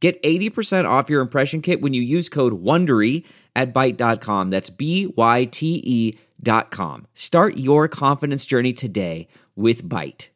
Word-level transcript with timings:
Get 0.00 0.22
80% 0.22 0.88
off 0.88 1.10
your 1.10 1.20
impression 1.20 1.60
kit 1.60 1.80
when 1.80 1.92
you 1.92 2.02
use 2.02 2.28
code 2.28 2.62
WONDERY 2.62 3.24
at 3.56 3.74
Byte.com. 3.74 4.50
That's 4.50 4.70
B-Y-T-E 4.70 6.18
dot 6.40 6.70
com. 6.70 7.06
Start 7.14 7.56
your 7.56 7.88
confidence 7.88 8.46
journey 8.46 8.72
today 8.72 9.26
with 9.56 9.84
Byte. 9.88 10.28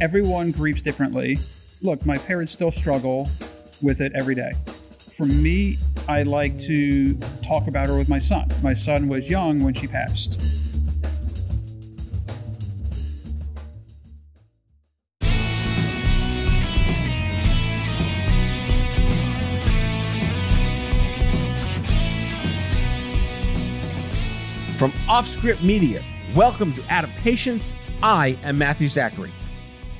Everyone 0.00 0.50
grieves 0.50 0.82
differently. 0.82 1.38
Look, 1.82 2.04
my 2.04 2.18
parents 2.18 2.52
still 2.52 2.70
struggle 2.70 3.28
with 3.80 4.00
it 4.00 4.12
every 4.14 4.34
day. 4.34 4.52
For 5.16 5.24
me, 5.24 5.76
I 6.08 6.22
like 6.24 6.58
to 6.62 7.14
talk 7.42 7.66
about 7.68 7.86
her 7.86 7.96
with 7.96 8.08
my 8.08 8.18
son. 8.18 8.48
My 8.62 8.74
son 8.74 9.08
was 9.08 9.30
young 9.30 9.60
when 9.60 9.72
she 9.72 9.86
passed. 9.86 10.45
From 24.76 24.92
Offscript 25.08 25.62
Media, 25.62 26.04
welcome 26.34 26.74
to 26.74 26.82
Patience. 27.22 27.72
I 28.02 28.38
am 28.42 28.58
Matthew 28.58 28.90
Zachary. 28.90 29.32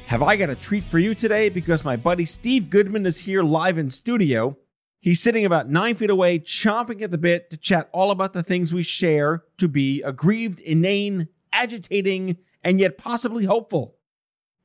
Have 0.05 0.23
I 0.23 0.37
got 0.37 0.51
a 0.51 0.55
treat 0.55 0.85
for 0.85 0.99
you 0.99 1.15
today? 1.15 1.49
Because 1.49 1.83
my 1.83 1.97
buddy 1.97 2.27
Steve 2.27 2.69
Goodman 2.69 3.07
is 3.07 3.17
here 3.17 3.43
live 3.43 3.79
in 3.79 3.91
studio. 3.91 4.59
He's 5.01 5.23
sitting 5.23 5.47
about 5.47 5.71
nine 5.71 5.95
feet 5.97 6.11
away, 6.11 6.39
chomping 6.41 7.01
at 7.01 7.11
the 7.11 7.17
bit 7.17 7.49
to 7.49 7.57
chat 7.57 7.89
all 7.91 8.11
about 8.11 8.35
the 8.35 8.43
things 8.43 8.75
we 8.75 8.83
share 8.83 9.45
to 9.57 9.67
be 9.67 10.03
aggrieved, 10.03 10.61
inane, 10.61 11.29
agitating, 11.55 12.37
and 12.63 12.79
yet 12.79 12.99
possibly 12.99 13.47
hopeful. 13.47 13.97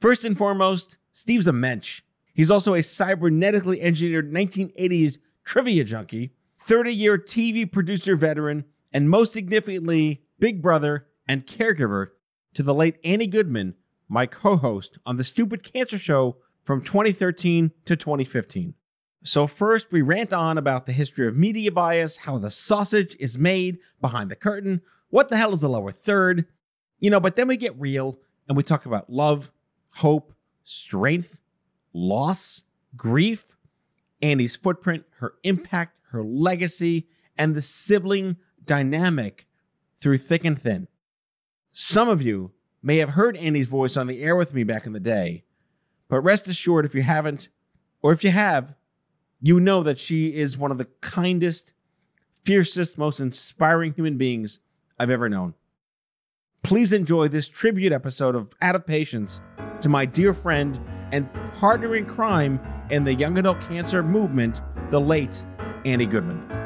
First 0.02 0.26
and 0.26 0.38
foremost, 0.38 0.98
Steve's 1.14 1.48
a 1.48 1.54
mensch. 1.54 2.02
He's 2.34 2.52
also 2.52 2.74
a 2.74 2.80
cybernetically 2.80 3.80
engineered 3.80 4.34
1980s 4.34 5.20
trivia 5.46 5.86
junkie, 5.86 6.34
30 6.60 6.94
year 6.94 7.18
TV 7.18 7.72
producer 7.72 8.18
veteran, 8.18 8.66
and 8.92 9.10
most 9.10 9.34
significantly, 9.34 10.24
big 10.40 10.62
brother 10.62 11.08
and 11.28 11.46
caregiver 11.46 12.08
to 12.54 12.64
the 12.64 12.74
late 12.74 12.98
Annie 13.04 13.28
Goodman, 13.28 13.76
my 14.10 14.26
co 14.26 14.58
host 14.58 14.98
on 15.06 15.18
the 15.18 15.24
Stupid 15.24 15.64
Cancer 15.64 15.98
Show 15.98 16.38
from 16.64 16.82
2013 16.82 17.72
to 17.86 17.96
2015. 17.96 18.74
So, 19.24 19.46
first, 19.48 19.92
we 19.92 20.02
rant 20.02 20.34
on 20.34 20.58
about 20.58 20.86
the 20.86 20.94
history 20.94 21.28
of 21.28 21.38
media 21.38 21.72
bias, 21.72 22.18
how 22.18 22.38
the 22.38 22.52
sausage 22.52 23.16
is 23.20 23.38
made 23.38 23.78
behind 24.00 24.32
the 24.32 24.36
curtain, 24.36 24.82
what 25.10 25.30
the 25.30 25.38
hell 25.38 25.54
is 25.54 25.62
the 25.62 25.70
lower 25.70 25.92
third, 25.92 26.46
you 27.00 27.10
know, 27.10 27.20
but 27.20 27.36
then 27.36 27.48
we 27.48 27.58
get 27.58 27.80
real 27.80 28.20
and 28.48 28.58
we 28.58 28.64
talk 28.64 28.86
about 28.86 29.10
love, 29.10 29.52
hope, 29.90 30.34
strength, 30.64 31.38
loss, 31.94 32.64
grief, 32.96 33.46
Annie's 34.22 34.56
footprint, 34.56 35.04
her 35.20 35.34
impact, 35.44 35.98
her 36.12 36.24
legacy, 36.24 37.08
and 37.38 37.56
the 37.56 37.62
sibling 37.62 38.38
dynamic 38.66 39.48
through 40.00 40.18
thick 40.18 40.44
and 40.44 40.62
thin. 40.62 40.88
Some 41.72 42.10
of 42.10 42.22
you 42.22 42.52
may 42.82 42.98
have 42.98 43.10
heard 43.10 43.38
Annie's 43.38 43.68
voice 43.68 43.96
on 43.96 44.08
the 44.08 44.22
air 44.22 44.36
with 44.36 44.54
me 44.54 44.64
back 44.64 44.86
in 44.86 44.94
the 44.94 45.00
day, 45.00 45.44
but 46.10 46.22
rest 46.22 46.48
assured, 46.48 46.86
if 46.86 46.96
you 46.96 47.04
haven't, 47.04 47.50
or 48.02 48.12
if 48.12 48.24
you 48.24 48.32
have, 48.32 48.74
you 49.40 49.60
know 49.60 49.84
that 49.84 50.00
she 50.00 50.36
is 50.36 50.58
one 50.58 50.72
of 50.72 50.78
the 50.78 50.88
kindest, 51.02 51.74
fiercest, 52.44 52.98
most 52.98 53.20
inspiring 53.20 53.94
human 53.94 54.18
beings 54.18 54.60
I've 55.00 55.10
ever 55.10 55.30
known. 55.30 55.54
Please 56.64 56.94
enjoy 56.94 57.28
this 57.28 57.48
tribute 57.48 57.92
episode 57.92 58.36
of 58.36 58.54
Out 58.62 58.76
of 58.76 58.86
Patience 58.86 59.42
to 59.82 59.90
my 59.90 60.06
dear 60.06 60.34
friend 60.34 60.80
and 61.12 61.28
partner 61.54 61.96
in 61.96 62.06
crime 62.06 62.60
in 62.90 63.04
the 63.04 63.14
young 63.14 63.38
adult 63.38 63.62
cancer 63.62 64.04
movement, 64.04 64.62
the 64.92 65.02
late 65.02 65.44
Annie 65.86 66.06
Goodman. 66.06 66.61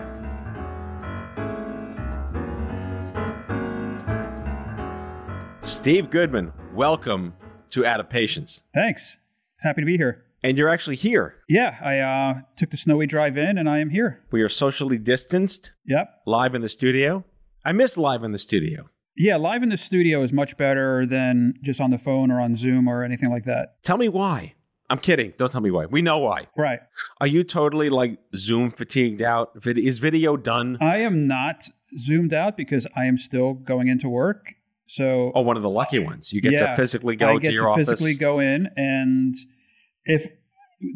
Steve 5.65 6.11
Goodman, 6.11 6.53
welcome 6.75 7.33
to 7.71 7.85
Out 7.85 7.99
of 7.99 8.07
Patience. 8.09 8.63
Thanks. 8.73 9.17
Happy 9.61 9.81
to 9.81 9.85
be 9.85 9.97
here. 9.97 10.23
And 10.43 10.57
you're 10.59 10.69
actually 10.69 10.95
here. 10.95 11.37
Yeah, 11.49 11.75
I 11.83 11.97
uh, 11.99 12.41
took 12.55 12.69
the 12.69 12.77
snowy 12.77 13.07
drive 13.07 13.35
in 13.35 13.57
and 13.57 13.67
I 13.67 13.79
am 13.79 13.89
here. 13.89 14.21
We 14.31 14.41
are 14.43 14.49
socially 14.49 14.99
distanced, 14.99 15.71
Yep. 15.85 16.07
live 16.27 16.53
in 16.53 16.61
the 16.61 16.69
studio. 16.69 17.25
I 17.63 17.71
miss 17.71 17.97
live 17.97 18.23
in 18.23 18.31
the 18.31 18.37
studio. 18.37 18.89
Yeah, 19.17 19.37
live 19.37 19.63
in 19.63 19.69
the 19.69 19.77
studio 19.77 20.21
is 20.21 20.31
much 20.31 20.55
better 20.55 21.05
than 21.07 21.55
just 21.63 21.81
on 21.81 21.89
the 21.89 21.97
phone 21.97 22.29
or 22.29 22.39
on 22.39 22.55
Zoom 22.55 22.87
or 22.87 23.03
anything 23.03 23.29
like 23.29 23.45
that. 23.45 23.81
Tell 23.81 23.97
me 23.97 24.07
why. 24.09 24.53
I'm 24.89 24.99
kidding. 24.99 25.33
Don't 25.37 25.51
tell 25.51 25.61
me 25.61 25.71
why. 25.71 25.87
We 25.87 26.03
know 26.03 26.19
why. 26.19 26.45
Right. 26.55 26.79
Are 27.19 27.25
you 27.25 27.43
totally 27.43 27.89
like 27.89 28.19
Zoom 28.35 28.69
fatigued 28.69 29.21
out? 29.23 29.51
Is 29.65 29.97
video 29.97 30.37
done? 30.37 30.77
I 30.79 30.97
am 30.97 31.25
not 31.25 31.69
zoomed 31.97 32.33
out 32.35 32.55
because 32.55 32.85
I 32.95 33.05
am 33.05 33.17
still 33.17 33.53
going 33.53 33.87
into 33.87 34.07
work. 34.09 34.53
So 34.87 35.31
Oh, 35.35 35.41
one 35.41 35.57
of 35.57 35.63
the 35.63 35.69
lucky 35.69 35.99
ones. 35.99 36.31
You 36.33 36.41
get 36.41 36.53
Yeah, 36.53 36.67
to 36.71 36.75
physically 36.75 37.15
go 37.15 37.29
I 37.29 37.33
to 37.33 37.39
get 37.39 37.53
your 37.53 37.63
to 37.63 37.69
office. 37.69 37.89
physically 37.89 38.15
go 38.15 38.39
in 38.39 38.69
and 38.75 39.33
if 40.05 40.27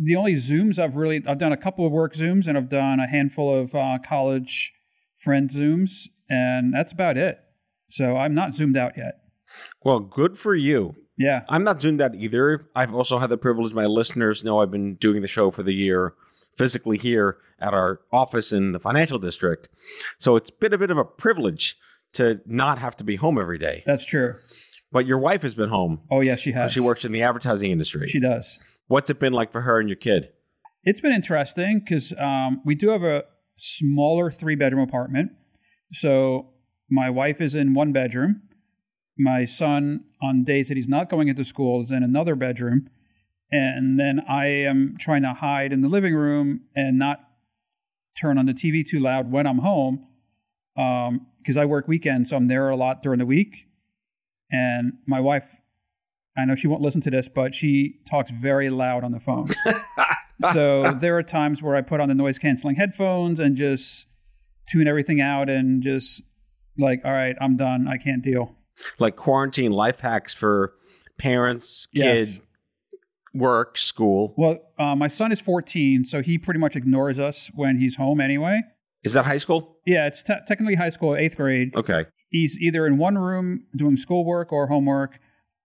the 0.06 0.16
only 0.16 0.36
zooms 0.36 0.78
I've 0.78 0.96
really 0.96 1.24
I've 1.26 1.38
done 1.40 1.52
a 1.52 1.58
couple 1.58 1.86
of 1.86 1.92
work 1.92 2.14
zooms 2.14 2.48
and 2.48 2.58
I've 2.58 2.70
done 2.70 3.00
a 3.00 3.08
handful 3.08 3.54
of 3.54 3.74
uh, 3.74 3.98
college 4.06 4.74
friend 5.18 5.50
zooms 5.50 6.08
and 6.30 6.74
that's 6.74 6.92
about 6.92 7.18
it. 7.18 7.40
So 7.90 8.18
I'm 8.18 8.36
not 8.36 8.54
zoomed 8.54 8.78
out 8.78 8.94
yet. 8.98 9.16
well, 9.84 10.00
good 10.00 10.38
for 10.38 10.54
you. 10.56 10.96
Yeah. 11.18 11.42
I'm 11.50 11.64
not 11.64 11.82
zoomed 11.82 12.02
out 12.02 12.16
either. 12.16 12.68
I've 12.76 12.94
also 12.94 13.18
had 13.20 13.30
the 13.30 13.38
privilege. 13.38 13.74
My 13.74 13.86
listeners 13.88 14.44
know 14.44 14.62
I've 14.62 14.72
been 14.72 14.96
doing 14.96 15.22
the 15.22 15.28
show 15.28 15.52
for 15.52 15.64
the 15.64 15.74
year 15.74 16.14
physically 16.56 16.98
here 16.98 17.38
at 17.60 17.74
our 17.74 18.00
office 18.12 18.52
in 18.54 18.72
the 18.74 18.80
financial 18.80 19.18
district. 19.20 19.68
So 20.18 20.36
it's 20.36 20.50
been 20.52 20.74
a 20.74 20.78
bit 20.78 20.92
of 20.92 20.98
a 20.98 21.04
privilege 21.04 21.78
to 22.14 22.42
not 22.46 22.80
have 22.80 22.96
to 22.98 23.04
be 23.04 23.16
home 23.16 23.40
every 23.40 23.58
day. 23.58 23.84
That's 23.86 24.06
true. 24.06 24.36
But 24.92 25.06
your 25.06 25.20
wife 25.20 25.44
has 25.44 25.54
been 25.54 25.70
home. 25.70 26.02
Oh 26.10 26.22
yes, 26.22 26.40
she 26.40 26.52
has. 26.54 26.72
She 26.72 26.80
works 26.80 27.06
in 27.06 27.12
the 27.12 27.22
advertising 27.22 27.72
industry. 27.72 28.08
She 28.08 28.20
does. 28.20 28.58
What's 28.88 29.10
it 29.10 29.20
been 29.20 29.34
like 29.34 29.52
for 29.52 29.62
her 29.62 29.80
and 29.80 29.88
your 29.88 29.96
kid? 29.96 30.30
It's 30.84 31.02
been 31.02 31.12
interesting 31.12 31.80
because 31.80 32.14
um, 32.18 32.62
we 32.66 32.74
do 32.74 32.90
have 32.90 33.04
a 33.04 33.26
smaller 33.58 34.32
three 34.32 34.56
bedroom 34.56 34.82
apartment. 34.82 35.32
So 35.92 36.54
my 36.90 37.10
wife 37.10 37.42
is 37.42 37.54
in 37.54 37.74
one 37.74 37.92
bedroom. 37.92 38.42
My 39.18 39.46
son, 39.46 40.06
on 40.22 40.44
days 40.44 40.70
that 40.70 40.78
he's 40.78 40.88
not 40.88 41.10
going 41.10 41.28
into 41.28 41.44
school, 41.44 41.84
is 41.84 41.92
in 41.92 42.04
another 42.04 42.36
bedroom. 42.36 42.90
And 43.52 44.00
then 44.00 44.22
I 44.28 44.48
am 44.48 44.96
trying 44.98 45.24
to 45.24 45.34
hide 45.34 45.74
in 45.74 45.82
the 45.82 45.90
living 45.90 46.16
room 46.16 46.62
and 46.76 46.98
not 46.98 47.20
turn 48.20 48.38
on 48.38 48.46
the 48.46 48.54
TV 48.54 48.86
too 48.86 49.00
loud 49.00 49.32
when 49.32 49.46
I'm 49.46 49.60
home 49.60 50.06
because 51.50 51.58
I 51.58 51.66
work 51.66 51.88
weekends. 51.88 52.30
So 52.30 52.38
I'm 52.38 52.48
there 52.48 52.70
a 52.70 52.76
lot 52.76 53.02
during 53.02 53.18
the 53.18 53.26
week. 53.26 53.66
And 54.52 54.94
my 55.08 55.20
wife, 55.20 55.48
I 56.38 56.46
know 56.46 56.54
she 56.54 56.68
won't 56.68 56.84
listen 56.84 57.02
to 57.02 57.10
this, 57.10 57.28
but 57.28 57.56
she 57.56 57.96
talks 58.08 58.30
very 58.30 58.70
loud 58.70 59.04
on 59.04 59.12
the 59.14 59.20
phone. 59.20 59.50
so 60.54 60.94
there 61.02 61.18
are 61.18 61.24
times 61.24 61.64
where 61.64 61.76
I 61.76 61.82
put 61.82 62.02
on 62.02 62.08
the 62.08 62.14
noise 62.14 62.38
canceling 62.38 62.76
headphones 62.76 63.40
and 63.40 63.58
just 63.58 64.06
tune 64.68 64.88
everything 64.88 65.22
out 65.22 65.50
and 65.50 65.82
just 65.82 66.22
like, 66.78 67.02
all 67.04 67.14
right, 67.14 67.36
I'm 67.42 67.58
done. 67.58 67.88
I 67.88 67.98
can't 67.98 68.24
deal. 68.24 68.56
Like 69.00 69.16
quarantine 69.16 69.72
life 69.72 70.02
hacks 70.02 70.36
for 70.36 70.76
parents, 71.18 71.88
Yes. 71.94 72.18
kids, 72.38 72.42
work, 73.34 73.76
school. 73.76 74.36
Well, 74.38 74.60
uh, 74.78 74.96
my 74.96 75.08
son 75.08 75.32
is 75.32 75.42
14, 75.42 76.06
so 76.06 76.22
he 76.22 76.38
pretty 76.38 76.60
much 76.60 76.76
ignores 76.76 77.20
us 77.20 77.50
when 77.56 77.80
he's 77.80 77.96
home 77.96 78.22
anyway. 78.22 78.62
Is 79.04 79.14
that 79.14 79.26
high 79.26 79.38
school? 79.38 79.78
Yeah, 79.90 80.06
it's 80.06 80.22
te- 80.22 80.36
technically 80.46 80.76
high 80.76 80.92
school, 80.92 81.16
eighth 81.16 81.36
grade. 81.36 81.76
Okay. 81.76 82.06
He's 82.30 82.60
either 82.60 82.86
in 82.86 83.00
one 83.00 83.18
room 83.18 83.66
doing 83.76 83.98
schoolwork 83.98 84.54
or 84.54 84.68
homework, 84.68 85.18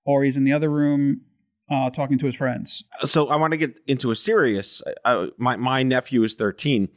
or 0.06 0.25
he's 0.25 0.38
in 0.38 0.44
the 0.44 0.53
other 0.55 0.71
room 0.71 1.21
uh, 1.71 1.91
talking 1.91 2.19
to 2.19 2.25
his 2.25 2.35
friends. 2.35 2.85
So 3.05 3.29
I 3.29 3.37
want 3.37 3.50
to 3.50 3.59
get 3.59 3.79
into 3.87 4.11
a 4.11 4.17
serious. 4.17 4.81
Uh, 5.05 5.26
my 5.37 5.56
my 5.56 5.82
nephew 5.82 6.23
is 6.23 6.37
13, 6.37 6.88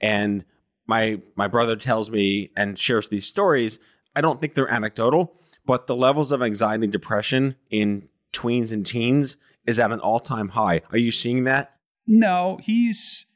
and 0.00 0.44
my 0.86 1.20
my 1.34 1.48
brother 1.48 1.74
tells 1.74 2.08
me 2.08 2.52
and 2.56 2.78
shares 2.78 3.08
these 3.08 3.26
stories. 3.26 3.80
I 4.14 4.20
don't 4.20 4.40
think 4.40 4.54
they're 4.54 4.72
anecdotal, 4.72 5.40
but 5.66 5.88
the 5.88 5.96
levels 5.96 6.30
of 6.30 6.40
anxiety 6.40 6.84
and 6.84 6.92
depression 6.92 7.56
in 7.68 8.08
tweens 8.32 8.70
and 8.70 8.86
teens 8.86 9.38
is 9.66 9.80
at 9.80 9.90
an 9.90 9.98
all 9.98 10.20
time 10.20 10.50
high. 10.50 10.82
Are 10.92 10.98
you 10.98 11.10
seeing 11.10 11.42
that? 11.44 11.72
No, 12.06 12.60
he's 12.62 13.26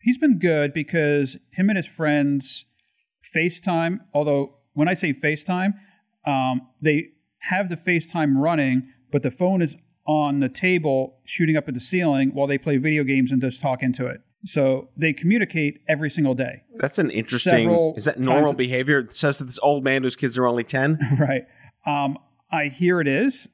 he's 0.00 0.16
been 0.16 0.38
good 0.38 0.72
because 0.72 1.36
him 1.52 1.68
and 1.68 1.76
his 1.76 1.86
friends 1.86 2.64
FaceTime. 3.36 4.00
Although 4.12 4.56
when 4.72 4.88
I 4.88 4.94
say 4.94 5.12
FaceTime, 5.12 5.74
um, 6.26 6.62
they 6.80 7.08
have 7.40 7.68
the 7.68 7.76
FaceTime 7.76 8.36
running, 8.36 8.88
but 9.10 9.22
the 9.22 9.30
phone 9.30 9.62
is 9.62 9.76
on 10.06 10.40
the 10.40 10.48
table 10.48 11.18
shooting 11.24 11.56
up 11.56 11.68
at 11.68 11.74
the 11.74 11.80
ceiling 11.80 12.30
while 12.34 12.46
they 12.46 12.58
play 12.58 12.76
video 12.76 13.04
games 13.04 13.32
and 13.32 13.40
just 13.40 13.60
talk 13.60 13.82
into 13.82 14.06
it. 14.06 14.20
So 14.46 14.90
they 14.96 15.14
communicate 15.14 15.80
every 15.88 16.10
single 16.10 16.34
day. 16.34 16.62
That's 16.76 16.98
an 16.98 17.10
interesting. 17.10 17.68
Several 17.68 17.94
is 17.96 18.04
that 18.04 18.20
normal 18.20 18.50
times- 18.50 18.58
behavior? 18.58 18.98
It 19.00 19.14
says 19.14 19.38
that 19.38 19.44
this 19.46 19.58
old 19.62 19.84
man 19.84 20.02
whose 20.02 20.16
kids 20.16 20.36
are 20.36 20.46
only 20.46 20.64
10? 20.64 20.98
right. 21.18 21.44
Um, 21.86 22.18
I 22.52 22.66
hear 22.66 23.00
it 23.00 23.08
is. 23.08 23.48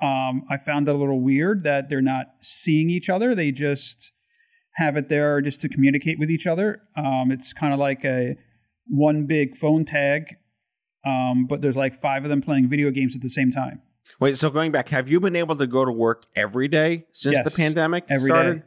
Um, 0.00 0.44
I 0.50 0.58
found 0.58 0.88
it 0.88 0.94
a 0.94 0.98
little 0.98 1.20
weird 1.20 1.64
that 1.64 1.88
they're 1.88 2.02
not 2.02 2.26
seeing 2.40 2.90
each 2.90 3.08
other. 3.08 3.34
They 3.34 3.50
just 3.50 4.12
have 4.74 4.96
it 4.96 5.08
there 5.08 5.40
just 5.40 5.60
to 5.62 5.68
communicate 5.68 6.18
with 6.18 6.30
each 6.30 6.46
other. 6.46 6.82
Um, 6.96 7.30
it's 7.30 7.52
kind 7.52 7.72
of 7.72 7.80
like 7.80 8.04
a 8.04 8.36
one 8.88 9.26
big 9.26 9.56
phone 9.56 9.84
tag, 9.84 10.36
um, 11.04 11.46
but 11.48 11.60
there's 11.62 11.76
like 11.76 12.00
five 12.00 12.24
of 12.24 12.30
them 12.30 12.42
playing 12.42 12.68
video 12.68 12.90
games 12.90 13.14
at 13.16 13.22
the 13.22 13.28
same 13.28 13.50
time. 13.50 13.80
Wait, 14.20 14.38
so 14.38 14.50
going 14.50 14.70
back, 14.72 14.88
have 14.90 15.08
you 15.08 15.18
been 15.20 15.34
able 15.36 15.56
to 15.56 15.66
go 15.66 15.84
to 15.84 15.90
work 15.92 16.26
every 16.36 16.68
day 16.68 17.06
since 17.12 17.40
the 17.42 17.50
pandemic 17.50 18.04
Every 18.08 18.30
day. 18.30 18.34
started? 18.36 18.62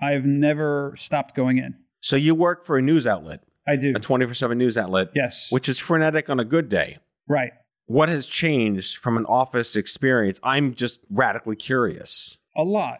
I've 0.00 0.24
never 0.24 0.94
stopped 0.96 1.34
going 1.34 1.58
in. 1.58 1.74
So 2.00 2.16
you 2.16 2.34
work 2.34 2.64
for 2.64 2.78
a 2.78 2.82
news 2.82 3.06
outlet, 3.06 3.42
I 3.66 3.76
do. 3.76 3.92
a 3.94 3.98
24 4.00 4.32
7 4.34 4.56
news 4.56 4.78
outlet, 4.78 5.08
Yes. 5.14 5.48
which 5.50 5.68
is 5.68 5.78
frenetic 5.78 6.30
on 6.30 6.40
a 6.40 6.44
good 6.44 6.68
day. 6.68 6.98
right. 7.28 7.52
What 7.86 8.10
has 8.10 8.26
changed 8.26 8.98
from 8.98 9.16
an 9.16 9.24
office 9.24 9.74
experience? 9.74 10.38
I'm 10.42 10.74
just 10.74 11.00
radically 11.08 11.56
curious. 11.56 12.36
A 12.54 12.62
lot. 12.62 12.98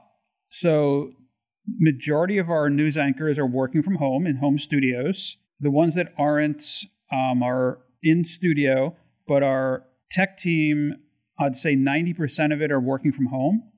So, 0.49 1.11
majority 1.79 2.39
of 2.39 2.49
our 2.49 2.71
news 2.71 2.97
anchors 2.97 3.39
are 3.39 3.47
working 3.47 3.83
from 3.83 3.97
home 3.97 4.27
in 4.27 4.37
home 4.37 4.57
studios. 4.57 5.37
The 5.61 5.71
ones 5.71 5.95
that 5.95 6.13
aren't 6.19 6.65
um, 7.13 7.43
are 7.43 7.81
in 8.03 8.25
studio, 8.25 8.97
but 9.27 9.43
our 9.43 9.85
tech 10.11 10.37
team, 10.37 10.95
I'd 11.39 11.57
say 11.57 11.77
90% 11.77 12.53
of 12.53 12.63
it 12.63 12.71
are 12.71 12.81
working 12.81 13.13
from 13.13 13.27
home. 13.27 13.71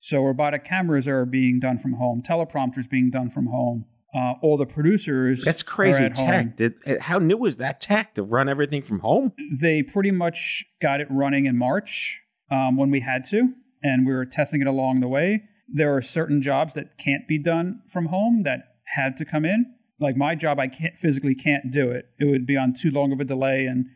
So, 0.00 0.22
robotic 0.22 0.64
cameras 0.64 1.08
are 1.08 1.24
being 1.24 1.58
done 1.58 1.78
from 1.78 1.94
home, 1.94 2.22
teleprompters 2.22 2.88
being 2.88 3.10
done 3.10 3.28
from 3.28 3.46
home. 3.46 3.86
Uh, 4.14 4.34
all 4.40 4.56
the 4.56 4.66
producers 4.66 5.44
That's 5.44 5.62
crazy 5.62 6.08
tech. 6.08 6.56
Did, 6.56 6.74
eh, 6.86 6.96
how 7.00 7.18
new 7.18 7.36
was 7.36 7.56
that 7.56 7.80
tech 7.80 8.14
to 8.14 8.22
run 8.22 8.48
everything 8.48 8.82
from 8.82 9.00
home? 9.00 9.32
they 9.60 9.82
pretty 9.82 10.10
much 10.10 10.64
got 10.80 11.00
it 11.00 11.08
running 11.10 11.44
in 11.44 11.58
March 11.58 12.20
um, 12.50 12.76
when 12.76 12.90
we 12.90 13.00
had 13.00 13.24
to, 13.26 13.52
and 13.82 14.06
we 14.06 14.14
were 14.14 14.24
testing 14.24 14.60
it 14.62 14.66
along 14.66 15.00
the 15.00 15.08
way. 15.08 15.42
There 15.68 15.94
are 15.94 16.00
certain 16.00 16.40
jobs 16.40 16.74
that 16.74 16.96
can't 16.98 17.26
be 17.26 17.36
done 17.36 17.82
from 17.88 18.06
home 18.06 18.44
that 18.44 18.76
had 18.94 19.16
to 19.18 19.24
come 19.24 19.44
in. 19.44 19.74
Like 19.98 20.16
my 20.16 20.34
job, 20.34 20.58
I 20.58 20.68
can't 20.68 20.96
physically 20.98 21.34
can't 21.34 21.70
do 21.72 21.90
it. 21.90 22.06
It 22.18 22.26
would 22.26 22.46
be 22.46 22.56
on 22.56 22.74
too 22.74 22.90
long 22.90 23.12
of 23.12 23.20
a 23.20 23.24
delay, 23.24 23.64
and 23.66 23.86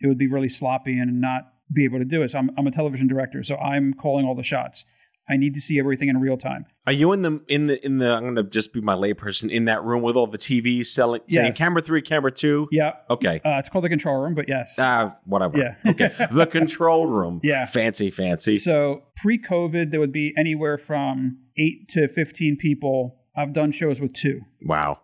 it 0.00 0.06
would 0.06 0.18
be 0.18 0.28
really 0.28 0.48
sloppy 0.48 0.98
and 0.98 1.20
not 1.20 1.52
be 1.72 1.84
able 1.84 1.98
to 1.98 2.04
do 2.04 2.22
it. 2.22 2.30
So 2.30 2.38
I'm, 2.38 2.50
I'm 2.56 2.66
a 2.66 2.70
television 2.70 3.08
director, 3.08 3.42
so 3.42 3.56
I'm 3.56 3.92
calling 3.94 4.24
all 4.24 4.34
the 4.34 4.42
shots. 4.42 4.84
I 5.30 5.36
need 5.36 5.52
to 5.56 5.60
see 5.60 5.78
everything 5.78 6.08
in 6.08 6.18
real 6.20 6.38
time. 6.38 6.64
Are 6.86 6.92
you 6.92 7.12
in 7.12 7.20
the 7.20 7.42
in 7.48 7.66
the 7.66 7.84
in 7.84 7.98
the? 7.98 8.10
I'm 8.10 8.22
going 8.22 8.36
to 8.36 8.44
just 8.44 8.72
be 8.72 8.80
my 8.80 8.94
layperson 8.94 9.50
in 9.50 9.66
that 9.66 9.84
room 9.84 10.00
with 10.00 10.16
all 10.16 10.26
the 10.26 10.38
TVs 10.38 10.86
selling 10.86 11.20
saying 11.28 11.52
camera 11.52 11.82
three, 11.82 12.00
camera 12.00 12.32
two. 12.32 12.66
Yeah, 12.72 12.92
Okay. 13.10 13.42
uh, 13.44 13.58
it's 13.58 13.68
called 13.68 13.84
the 13.84 13.90
control 13.90 14.22
room, 14.22 14.34
but 14.34 14.48
yes. 14.48 14.76
Ah, 14.78 15.18
whatever. 15.26 15.58
Yeah. 15.58 15.74
okay. 15.90 16.12
The 16.32 16.46
control 16.46 17.06
room. 17.06 17.40
Yeah. 17.42 17.66
Fancy, 17.66 18.10
fancy. 18.10 18.56
So 18.56 19.02
pre 19.16 19.38
COVID, 19.38 19.90
there 19.90 20.00
would 20.00 20.12
be 20.12 20.32
anywhere 20.38 20.78
from 20.78 21.40
eight 21.58 21.90
to 21.90 22.08
15 22.08 22.56
people. 22.56 23.16
I've 23.36 23.52
done 23.52 23.70
shows 23.70 24.00
with 24.00 24.12
two. 24.12 24.42
wow. 24.62 25.00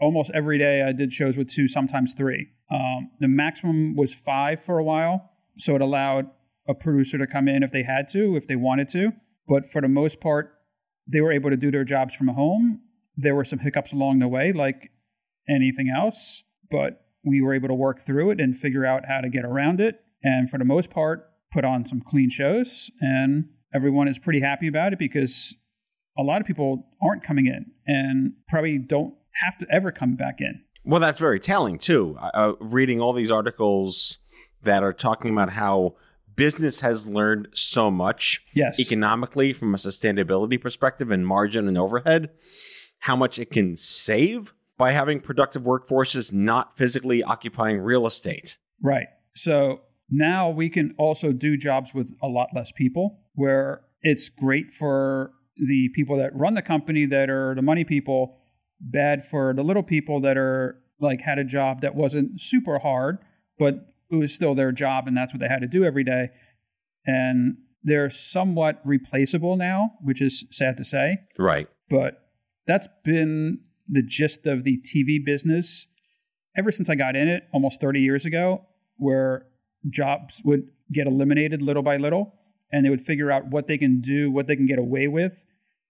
Almost 0.00 0.30
every 0.34 0.58
day 0.58 0.82
I 0.82 0.92
did 0.92 1.12
shows 1.12 1.36
with 1.36 1.48
two, 1.48 1.68
sometimes 1.68 2.14
three. 2.14 2.48
Um, 2.70 3.10
the 3.18 3.28
maximum 3.28 3.96
was 3.96 4.12
five 4.12 4.62
for 4.62 4.78
a 4.78 4.84
while. 4.84 5.30
So 5.58 5.74
it 5.74 5.80
allowed 5.80 6.30
a 6.68 6.74
producer 6.74 7.18
to 7.18 7.26
come 7.26 7.48
in 7.48 7.62
if 7.62 7.72
they 7.72 7.82
had 7.82 8.08
to, 8.12 8.36
if 8.36 8.46
they 8.46 8.56
wanted 8.56 8.88
to. 8.90 9.12
But 9.48 9.66
for 9.66 9.80
the 9.80 9.88
most 9.88 10.20
part, 10.20 10.52
they 11.06 11.20
were 11.20 11.32
able 11.32 11.50
to 11.50 11.56
do 11.56 11.70
their 11.70 11.84
jobs 11.84 12.14
from 12.14 12.28
home. 12.28 12.82
There 13.16 13.34
were 13.34 13.44
some 13.44 13.60
hiccups 13.60 13.92
along 13.92 14.18
the 14.18 14.28
way, 14.28 14.52
like 14.52 14.90
anything 15.48 15.92
else, 15.94 16.44
but 16.70 17.06
we 17.24 17.40
were 17.40 17.54
able 17.54 17.68
to 17.68 17.74
work 17.74 18.00
through 18.00 18.30
it 18.30 18.40
and 18.40 18.56
figure 18.56 18.84
out 18.84 19.06
how 19.08 19.20
to 19.22 19.28
get 19.28 19.44
around 19.44 19.80
it. 19.80 20.00
And 20.22 20.50
for 20.50 20.58
the 20.58 20.64
most 20.64 20.90
part, 20.90 21.30
put 21.50 21.64
on 21.64 21.86
some 21.86 22.00
clean 22.00 22.30
shows. 22.30 22.90
And 23.00 23.48
everyone 23.74 24.08
is 24.08 24.18
pretty 24.18 24.40
happy 24.40 24.68
about 24.68 24.92
it 24.92 24.98
because 24.98 25.54
a 26.18 26.22
lot 26.22 26.40
of 26.40 26.46
people 26.46 26.86
aren't 27.00 27.22
coming 27.22 27.46
in 27.46 27.66
and 27.86 28.32
probably 28.48 28.78
don't 28.78 29.14
have 29.44 29.56
to 29.58 29.66
ever 29.70 29.92
come 29.92 30.16
back 30.16 30.40
in. 30.40 30.62
Well, 30.84 31.00
that's 31.00 31.20
very 31.20 31.38
telling 31.40 31.78
too. 31.78 32.16
Uh, 32.20 32.52
reading 32.60 33.00
all 33.00 33.12
these 33.12 33.30
articles 33.30 34.18
that 34.62 34.82
are 34.82 34.92
talking 34.92 35.30
about 35.30 35.50
how 35.52 35.94
business 36.34 36.80
has 36.80 37.06
learned 37.06 37.48
so 37.52 37.90
much 37.90 38.40
Yes. 38.54 38.78
economically 38.80 39.52
from 39.52 39.74
a 39.74 39.78
sustainability 39.78 40.60
perspective 40.60 41.10
and 41.10 41.26
margin 41.26 41.68
and 41.68 41.76
overhead, 41.76 42.30
how 43.00 43.16
much 43.16 43.38
it 43.38 43.50
can 43.50 43.76
save 43.76 44.52
by 44.76 44.92
having 44.92 45.20
productive 45.20 45.62
workforces 45.62 46.32
not 46.32 46.76
physically 46.78 47.22
occupying 47.22 47.78
real 47.78 48.06
estate. 48.06 48.56
Right. 48.82 49.08
So 49.34 49.80
now 50.10 50.48
we 50.48 50.68
can 50.70 50.94
also 50.96 51.32
do 51.32 51.56
jobs 51.56 51.92
with 51.92 52.12
a 52.22 52.28
lot 52.28 52.48
less 52.54 52.72
people 52.72 53.20
where 53.34 53.82
it's 54.02 54.28
great 54.28 54.70
for 54.70 55.32
the 55.58 55.88
people 55.94 56.16
that 56.18 56.34
run 56.34 56.54
the 56.54 56.62
company 56.62 57.06
that 57.06 57.28
are 57.30 57.54
the 57.54 57.62
money 57.62 57.84
people, 57.84 58.36
bad 58.80 59.24
for 59.24 59.52
the 59.54 59.62
little 59.62 59.82
people 59.82 60.20
that 60.20 60.36
are 60.36 60.80
like 61.00 61.20
had 61.22 61.38
a 61.38 61.44
job 61.44 61.80
that 61.80 61.94
wasn't 61.94 62.40
super 62.40 62.78
hard, 62.78 63.18
but 63.58 63.74
it 64.10 64.16
was 64.16 64.32
still 64.32 64.54
their 64.54 64.72
job 64.72 65.06
and 65.06 65.16
that's 65.16 65.32
what 65.32 65.40
they 65.40 65.48
had 65.48 65.60
to 65.60 65.68
do 65.68 65.84
every 65.84 66.04
day. 66.04 66.28
And 67.06 67.58
they're 67.82 68.10
somewhat 68.10 68.80
replaceable 68.84 69.56
now, 69.56 69.92
which 70.00 70.20
is 70.20 70.44
sad 70.50 70.76
to 70.76 70.84
say 70.84 71.18
Right. 71.38 71.68
but 71.88 72.24
that's 72.66 72.88
been 73.04 73.60
the 73.88 74.02
gist 74.02 74.46
of 74.46 74.64
the 74.64 74.78
TV 74.78 75.24
business 75.24 75.86
ever 76.56 76.70
since 76.70 76.90
I 76.90 76.94
got 76.96 77.16
in 77.16 77.28
it 77.28 77.44
almost 77.52 77.80
30 77.80 78.00
years 78.00 78.24
ago, 78.26 78.66
where 78.96 79.46
jobs 79.88 80.42
would 80.44 80.64
get 80.92 81.06
eliminated 81.06 81.62
little 81.62 81.82
by 81.82 81.96
little 81.96 82.34
and 82.72 82.84
they 82.84 82.90
would 82.90 83.00
figure 83.02 83.30
out 83.30 83.48
what 83.50 83.66
they 83.66 83.78
can 83.78 84.00
do, 84.00 84.30
what 84.30 84.46
they 84.46 84.56
can 84.56 84.66
get 84.66 84.78
away 84.78 85.06
with, 85.08 85.44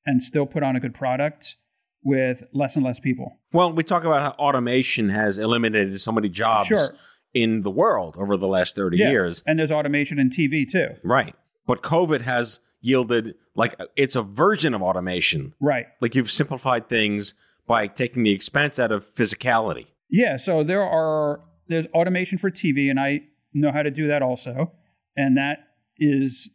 and 0.06 0.22
still 0.22 0.46
put 0.46 0.62
on 0.62 0.76
a 0.76 0.80
good 0.80 0.94
product 0.94 1.56
with 2.04 2.44
less 2.52 2.76
and 2.76 2.84
less 2.84 3.00
people. 3.00 3.38
Well, 3.52 3.72
we 3.72 3.82
talk 3.82 4.04
about 4.04 4.22
how 4.22 4.30
automation 4.44 5.08
has 5.10 5.36
eliminated 5.38 6.00
so 6.00 6.12
many 6.12 6.28
jobs 6.28 6.66
Sure. 6.68 6.88
in 7.34 7.62
the 7.62 7.70
world 7.70 8.16
over 8.18 8.36
the 8.36 8.46
last 8.46 8.76
30 8.76 8.98
Yeah. 8.98 9.10
years. 9.10 9.42
And 9.46 9.58
there's 9.58 9.72
automation 9.72 10.18
in 10.18 10.30
TV 10.30 10.64
too. 10.64 10.88
Right. 11.02 11.34
But 11.66 11.82
COVID 11.82 12.22
has 12.22 12.60
yielded 12.80 13.34
like 13.56 13.74
it's 13.96 14.14
a 14.14 14.22
version 14.22 14.72
of 14.72 14.82
automation. 14.82 15.52
Right. 15.60 15.86
Like 16.00 16.14
you've 16.14 16.30
simplified 16.30 16.88
things 16.88 17.34
by 17.66 17.88
taking 17.88 18.22
the 18.22 18.32
expense 18.32 18.78
out 18.78 18.92
of 18.92 19.12
physicality. 19.14 19.86
Yeah, 20.08 20.36
so 20.36 20.62
there 20.62 20.82
are 20.82 21.40
there's 21.66 21.86
automation 21.88 22.38
for 22.38 22.50
TV, 22.50 22.88
and 22.88 22.98
I 22.98 23.22
know 23.52 23.72
how 23.72 23.82
to 23.82 23.90
do 23.90 24.06
that 24.06 24.22
also, 24.22 24.72
and 25.16 25.36
that 25.36 25.58
is 25.98 26.48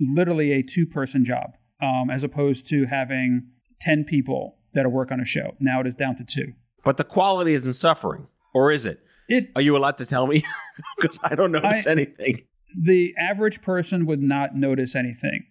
literally 0.00 0.52
a 0.52 0.62
two 0.62 0.86
person 0.86 1.24
job, 1.24 1.50
um, 1.82 2.10
as 2.10 2.24
opposed 2.24 2.68
to 2.70 2.86
having 2.86 3.48
ten 3.80 4.04
people 4.04 4.56
that 4.74 4.84
are 4.86 4.90
work 4.90 5.10
on 5.12 5.20
a 5.20 5.24
show. 5.24 5.54
Now 5.60 5.80
it 5.80 5.86
is 5.86 5.94
down 5.94 6.16
to 6.16 6.24
two. 6.24 6.52
But 6.84 6.96
the 6.96 7.04
quality 7.04 7.54
isn't 7.54 7.74
suffering, 7.74 8.26
or 8.54 8.70
is 8.72 8.84
it? 8.86 9.00
It 9.28 9.50
Are 9.54 9.62
you 9.62 9.76
allowed 9.76 9.98
to 9.98 10.06
tell 10.06 10.26
me? 10.26 10.42
Because 10.98 11.18
I 11.22 11.34
don't 11.34 11.52
notice 11.52 11.86
I- 11.86 11.90
anything. 11.90 12.42
the 12.80 13.14
average 13.18 13.60
person 13.62 14.06
would 14.06 14.22
not 14.22 14.54
notice 14.56 14.94
anything. 14.94 15.44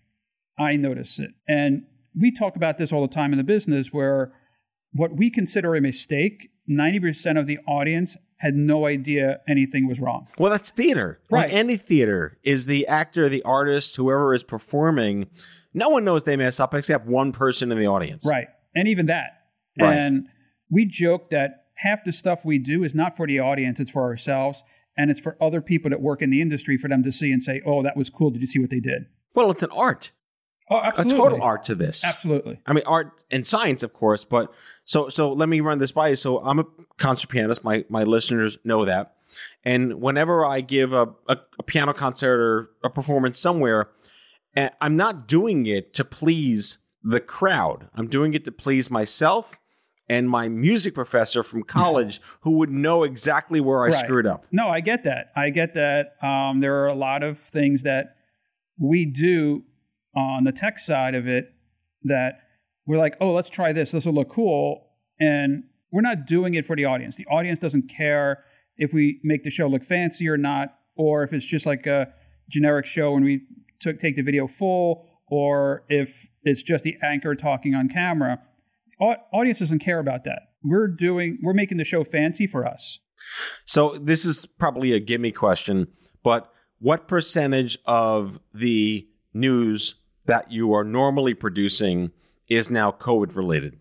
I 0.57 0.75
notice 0.75 1.19
it, 1.19 1.31
and 1.47 1.83
we 2.19 2.31
talk 2.31 2.55
about 2.55 2.77
this 2.77 2.91
all 2.91 3.01
the 3.07 3.13
time 3.13 3.31
in 3.31 3.37
the 3.37 3.43
business, 3.43 3.93
where 3.93 4.33
what 4.91 5.15
we 5.15 5.29
consider 5.29 5.75
a 5.75 5.81
mistake, 5.81 6.49
ninety 6.67 6.99
percent 6.99 7.37
of 7.37 7.45
the 7.47 7.59
audience 7.67 8.17
had 8.39 8.55
no 8.55 8.85
idea 8.85 9.41
anything 9.47 9.87
was 9.87 9.99
wrong. 9.99 10.27
Well, 10.37 10.51
that's 10.51 10.71
theater. 10.71 11.19
Right. 11.29 11.49
Like 11.49 11.53
any 11.53 11.77
theater 11.77 12.37
is 12.43 12.65
the 12.65 12.87
actor, 12.87 13.29
the 13.29 13.43
artist, 13.43 13.97
whoever 13.97 14.33
is 14.33 14.43
performing. 14.43 15.27
No 15.73 15.89
one 15.89 16.05
knows 16.05 16.23
they 16.23 16.37
mess 16.37 16.59
up 16.59 16.73
except 16.73 17.05
one 17.05 17.31
person 17.31 17.71
in 17.71 17.77
the 17.77 17.85
audience. 17.85 18.25
Right. 18.29 18.47
And 18.73 18.87
even 18.87 19.05
that. 19.07 19.31
Right. 19.79 19.93
And 19.93 20.27
we 20.71 20.85
joke 20.85 21.29
that 21.31 21.65
half 21.75 22.03
the 22.03 22.13
stuff 22.13 22.45
we 22.45 22.57
do 22.57 22.83
is 22.83 22.95
not 22.95 23.15
for 23.17 23.27
the 23.27 23.39
audience, 23.39 23.79
it's 23.79 23.91
for 23.91 24.03
ourselves. 24.03 24.63
And 24.97 25.11
it's 25.11 25.19
for 25.19 25.37
other 25.41 25.61
people 25.61 25.89
that 25.91 26.01
work 26.01 26.21
in 26.21 26.29
the 26.29 26.41
industry 26.41 26.75
for 26.75 26.89
them 26.89 27.03
to 27.03 27.11
see 27.11 27.31
and 27.31 27.41
say, 27.41 27.61
oh, 27.65 27.83
that 27.83 27.95
was 27.95 28.09
cool. 28.09 28.31
Did 28.31 28.41
you 28.41 28.47
see 28.47 28.59
what 28.59 28.69
they 28.69 28.81
did? 28.81 29.05
Well, 29.33 29.49
it's 29.51 29.63
an 29.63 29.71
art, 29.71 30.11
Oh, 30.71 30.79
absolutely. 30.83 31.15
a 31.15 31.17
total 31.17 31.41
art 31.41 31.63
to 31.65 31.75
this. 31.75 32.03
Absolutely. 32.05 32.59
I 32.65 32.73
mean, 32.73 32.83
art 32.85 33.23
and 33.31 33.45
science, 33.45 33.81
of 33.83 33.91
course, 33.93 34.23
but 34.23 34.53
so 34.85 35.09
so 35.09 35.31
let 35.33 35.49
me 35.49 35.61
run 35.61 35.79
this 35.79 35.91
by 35.91 36.09
you. 36.09 36.15
So 36.15 36.39
I'm 36.39 36.59
a 36.59 36.65
concert 36.97 37.29
pianist. 37.29 37.63
My 37.63 37.85
my 37.89 38.03
listeners 38.03 38.57
know 38.63 38.85
that, 38.85 39.15
and 39.63 39.99
whenever 40.01 40.45
I 40.45 40.61
give 40.61 40.93
a, 40.93 41.07
a, 41.27 41.37
a 41.59 41.63
piano 41.63 41.93
concert 41.93 42.39
or 42.39 42.69
a 42.83 42.89
performance 42.89 43.39
somewhere, 43.39 43.89
And 44.55 44.71
I'm 44.81 44.95
not 44.95 45.27
doing 45.27 45.65
it 45.65 45.93
to 45.95 46.03
please 46.05 46.79
the 47.03 47.19
crowd. 47.19 47.87
I'm 47.95 48.07
doing 48.07 48.33
it 48.33 48.43
to 48.45 48.51
please 48.51 48.91
myself 48.91 49.53
and 50.09 50.27
my 50.29 50.47
music 50.49 50.93
professor 50.95 51.43
from 51.43 51.63
college 51.79 52.19
who 52.41 52.51
would 52.57 52.69
know 52.71 53.03
exactly 53.03 53.61
where 53.61 53.83
I 53.85 53.89
Right. 53.89 54.05
screwed 54.05 54.25
up. 54.27 54.45
No, 54.51 54.67
I 54.69 54.81
get 54.81 55.03
that. 55.05 55.31
I 55.35 55.49
get 55.51 55.73
that. 55.75 56.15
Um, 56.21 56.59
there 56.59 56.75
are 56.83 56.87
a 56.87 56.95
lot 56.95 57.23
of 57.23 57.37
things 57.39 57.83
that 57.83 58.15
we 58.77 59.05
do 59.05 59.63
on 60.15 60.43
the 60.43 60.51
tech 60.51 60.79
side 60.79 61.15
of 61.15 61.27
it 61.27 61.53
that 62.03 62.39
we're 62.85 62.97
like, 62.97 63.15
oh, 63.21 63.33
let's 63.33 63.49
try 63.49 63.71
this. 63.71 63.91
This 63.91 64.05
will 64.05 64.13
look 64.13 64.29
cool. 64.29 64.87
And 65.19 65.63
we're 65.91 66.01
not 66.01 66.25
doing 66.25 66.53
it 66.53 66.65
for 66.65 66.75
the 66.75 66.85
audience. 66.85 67.15
The 67.15 67.25
audience 67.27 67.59
doesn't 67.59 67.89
care 67.89 68.43
if 68.77 68.93
we 68.93 69.19
make 69.23 69.43
the 69.43 69.49
show 69.49 69.67
look 69.67 69.83
fancy 69.83 70.27
or 70.29 70.37
not, 70.37 70.75
or 70.95 71.23
if 71.23 71.33
it's 71.33 71.45
just 71.45 71.65
like 71.65 71.85
a 71.85 72.07
generic 72.49 72.85
show 72.85 73.15
and 73.15 73.25
we 73.25 73.41
took, 73.79 73.99
take 73.99 74.15
the 74.15 74.21
video 74.21 74.47
full, 74.47 75.05
or 75.27 75.83
if 75.89 76.27
it's 76.43 76.63
just 76.63 76.83
the 76.83 76.95
anchor 77.03 77.35
talking 77.35 77.75
on 77.75 77.89
camera. 77.89 78.39
Au- 79.01 79.15
Audience 79.33 79.59
doesn't 79.59 79.79
care 79.79 79.99
about 79.99 80.23
that. 80.23 80.41
We're 80.63 80.87
doing, 80.87 81.37
we're 81.43 81.53
making 81.53 81.77
the 81.77 81.83
show 81.83 82.03
fancy 82.03 82.47
for 82.47 82.65
us. 82.65 82.99
So 83.65 83.97
this 84.01 84.25
is 84.25 84.45
probably 84.45 84.93
a 84.93 84.99
gimme 84.99 85.31
question, 85.31 85.87
but 86.23 86.51
what 86.79 87.07
percentage 87.07 87.77
of 87.85 88.39
the 88.53 89.07
news 89.39 89.95
that 90.25 90.51
you 90.51 90.73
are 90.73 90.83
normally 90.83 91.33
producing 91.33 92.11
is 92.47 92.69
now 92.69 92.91
COVID 92.91 93.35
related? 93.35 93.79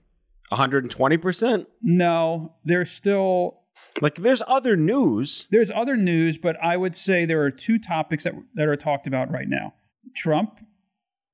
120%? 0.53 1.67
No, 1.83 2.55
there's 2.65 2.91
still 2.91 3.61
Like 4.00 4.17
there's 4.17 4.43
other 4.47 4.77
news. 4.77 5.47
there's 5.50 5.71
other 5.71 5.97
news, 5.97 6.38
but 6.38 6.57
I 6.62 6.77
would 6.77 6.97
say 6.97 7.25
there 7.25 7.43
are 7.43 7.50
two 7.50 7.79
topics 7.79 8.25
that 8.25 8.35
that 8.55 8.67
are 8.69 8.77
talked 8.77 9.07
about 9.07 9.31
right 9.31 9.49
now: 9.49 9.75
Trump 10.15 10.61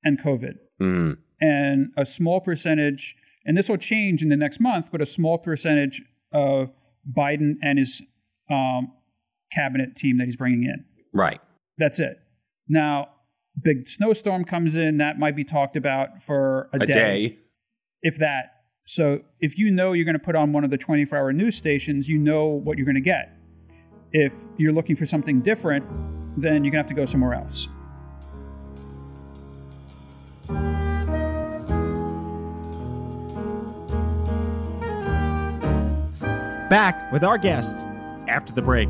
and 0.03 0.19
COVID, 0.19 0.55
Mm. 0.81 1.17
and 1.39 1.91
a 1.97 2.05
small 2.05 2.41
percentage. 2.41 3.15
And 3.47 3.55
this 3.55 3.69
will 3.69 3.77
change 3.77 4.23
in 4.23 4.29
the 4.29 4.35
next 4.35 4.59
month, 4.59 4.89
but 4.91 5.01
a 5.01 5.05
small 5.05 5.37
percentage 5.37 6.01
of 6.31 6.71
Biden 7.15 7.53
and 7.61 7.77
his 7.77 8.01
um, 8.49 8.91
cabinet 9.51 9.95
team 9.95 10.17
that 10.17 10.25
he's 10.25 10.35
bringing 10.35 10.63
in. 10.63 10.83
Right. 11.13 11.39
That's 11.77 11.99
it. 11.99 12.17
Now, 12.67 13.09
big 13.61 13.87
snowstorm 13.89 14.45
comes 14.45 14.75
in. 14.75 14.97
That 14.97 15.17
might 15.19 15.35
be 15.35 15.43
talked 15.43 15.75
about 15.75 16.21
for 16.21 16.69
a, 16.73 16.77
A 16.81 16.85
day. 16.85 17.37
if 18.01 18.17
that. 18.19 18.51
So 18.85 19.21
if 19.39 19.57
you 19.57 19.71
know 19.71 19.93
you're 19.93 20.05
going 20.05 20.17
to 20.17 20.23
put 20.23 20.35
on 20.35 20.53
one 20.53 20.63
of 20.63 20.69
the 20.69 20.77
24 20.77 21.17
hour 21.17 21.33
news 21.33 21.55
stations, 21.55 22.07
you 22.07 22.17
know 22.17 22.45
what 22.45 22.77
you're 22.77 22.85
going 22.85 22.95
to 22.95 23.01
get. 23.01 23.37
If 24.11 24.33
you're 24.57 24.73
looking 24.73 24.95
for 24.95 25.05
something 25.05 25.41
different, 25.41 25.85
then 26.37 26.63
you're 26.63 26.71
going 26.71 26.73
to 26.73 26.77
have 26.77 26.87
to 26.87 26.93
go 26.93 27.05
somewhere 27.05 27.33
else. 27.33 27.67
Back 36.69 37.11
with 37.11 37.23
our 37.23 37.37
guest 37.37 37.77
after 38.27 38.51
the 38.51 38.61
break. 38.61 38.89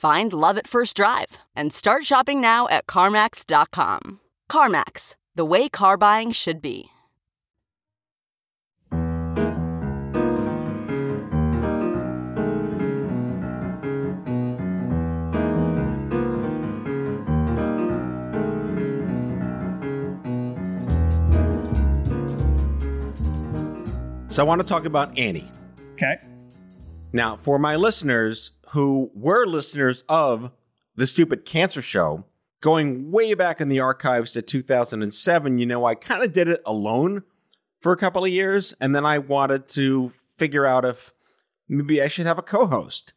Find 0.00 0.32
love 0.32 0.56
at 0.56 0.66
first 0.66 0.96
drive 0.96 1.36
and 1.54 1.74
start 1.74 2.06
shopping 2.06 2.40
now 2.40 2.66
at 2.68 2.86
CarMax.com. 2.86 4.20
CarMax, 4.50 5.14
the 5.34 5.44
way 5.44 5.68
car 5.68 5.98
buying 5.98 6.32
should 6.32 6.62
be. 6.62 6.86
So 24.30 24.42
I 24.42 24.46
want 24.46 24.62
to 24.62 24.66
talk 24.66 24.86
about 24.86 25.18
Annie. 25.18 25.52
Okay. 25.92 26.16
Now, 27.12 27.36
for 27.36 27.58
my 27.58 27.74
listeners 27.74 28.52
who 28.68 29.10
were 29.14 29.46
listeners 29.46 30.04
of 30.08 30.52
the 30.94 31.06
Stupid 31.06 31.44
Cancer 31.44 31.82
Show, 31.82 32.24
going 32.60 33.10
way 33.10 33.34
back 33.34 33.60
in 33.60 33.68
the 33.68 33.80
archives 33.80 34.32
to 34.32 34.42
2007, 34.42 35.58
you 35.58 35.66
know, 35.66 35.84
I 35.84 35.96
kind 35.96 36.22
of 36.22 36.32
did 36.32 36.48
it 36.48 36.62
alone 36.64 37.24
for 37.80 37.92
a 37.92 37.96
couple 37.96 38.24
of 38.24 38.30
years, 38.30 38.74
and 38.80 38.94
then 38.94 39.04
I 39.04 39.18
wanted 39.18 39.68
to 39.70 40.12
figure 40.36 40.66
out 40.66 40.84
if 40.84 41.12
maybe 41.68 42.00
I 42.00 42.08
should 42.08 42.26
have 42.26 42.38
a 42.38 42.42
co-host. 42.42 43.12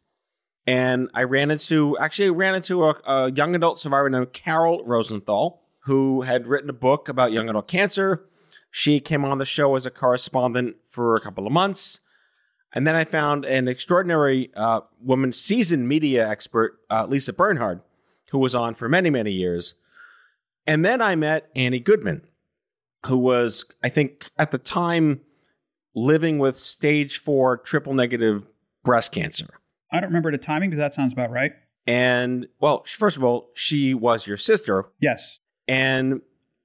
And 0.66 1.08
I 1.14 1.22
ran 1.22 1.50
into, 1.50 1.96
actually, 1.98 2.28
I 2.28 2.30
ran 2.30 2.54
into 2.54 2.84
a, 2.84 3.00
a 3.04 3.30
young 3.30 3.54
adult 3.54 3.78
survivor 3.78 4.10
named 4.10 4.32
Carol 4.32 4.82
Rosenthal, 4.84 5.60
who 5.80 6.22
had 6.22 6.46
written 6.46 6.70
a 6.70 6.74
book 6.74 7.08
about 7.08 7.32
young 7.32 7.48
adult 7.48 7.68
cancer. 7.68 8.24
She 8.70 8.98
came 8.98 9.24
on 9.24 9.38
the 9.38 9.44
show 9.44 9.76
as 9.76 9.86
a 9.86 9.90
correspondent 9.90 10.76
for 10.88 11.14
a 11.14 11.20
couple 11.20 11.46
of 11.46 11.52
months. 11.52 12.00
And 12.74 12.86
then 12.86 12.96
I 12.96 13.04
found 13.04 13.44
an 13.44 13.68
extraordinary 13.68 14.50
uh, 14.56 14.80
woman, 15.00 15.32
seasoned 15.32 15.88
media 15.88 16.28
expert, 16.28 16.80
uh, 16.90 17.06
Lisa 17.06 17.32
Bernhard, 17.32 17.80
who 18.30 18.38
was 18.38 18.54
on 18.54 18.74
for 18.74 18.88
many, 18.88 19.10
many 19.10 19.30
years. 19.30 19.76
And 20.66 20.84
then 20.84 21.00
I 21.00 21.14
met 21.14 21.50
Annie 21.54 21.78
Goodman, 21.78 22.22
who 23.06 23.16
was, 23.16 23.64
I 23.82 23.90
think, 23.90 24.28
at 24.36 24.50
the 24.50 24.58
time 24.58 25.20
living 25.94 26.38
with 26.38 26.58
stage 26.58 27.18
four 27.18 27.56
triple 27.56 27.94
negative 27.94 28.44
breast 28.82 29.12
cancer. 29.12 29.46
I 29.92 30.00
don't 30.00 30.08
remember 30.08 30.32
the 30.32 30.38
timing, 30.38 30.70
but 30.70 30.76
that 30.76 30.94
sounds 30.94 31.12
about 31.12 31.30
right. 31.30 31.52
And, 31.86 32.48
well, 32.58 32.84
first 32.88 33.16
of 33.16 33.22
all, 33.22 33.50
she 33.54 33.94
was 33.94 34.26
your 34.26 34.36
sister. 34.36 34.86
Yes. 35.00 35.38
And 35.68 36.22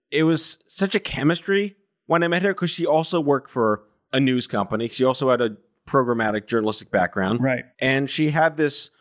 it 0.10 0.24
was 0.24 0.58
such 0.66 0.96
a 0.96 1.00
chemistry 1.00 1.76
when 2.08 2.24
I 2.24 2.28
met 2.28 2.42
her 2.42 2.54
because 2.54 2.72
she 2.72 2.88
also 2.88 3.20
worked 3.20 3.52
for 3.52 3.84
a 4.12 4.20
news 4.20 4.48
company. 4.48 4.88
She 4.88 5.04
also 5.04 5.30
had 5.30 5.42
a 5.42 5.58
programmatic 5.90 6.48
journalistic 6.48 6.92
background. 6.92 7.42
Right. 7.42 7.66
And 7.80 8.10
she 8.10 8.30
had 8.30 8.58
this, 8.58 8.92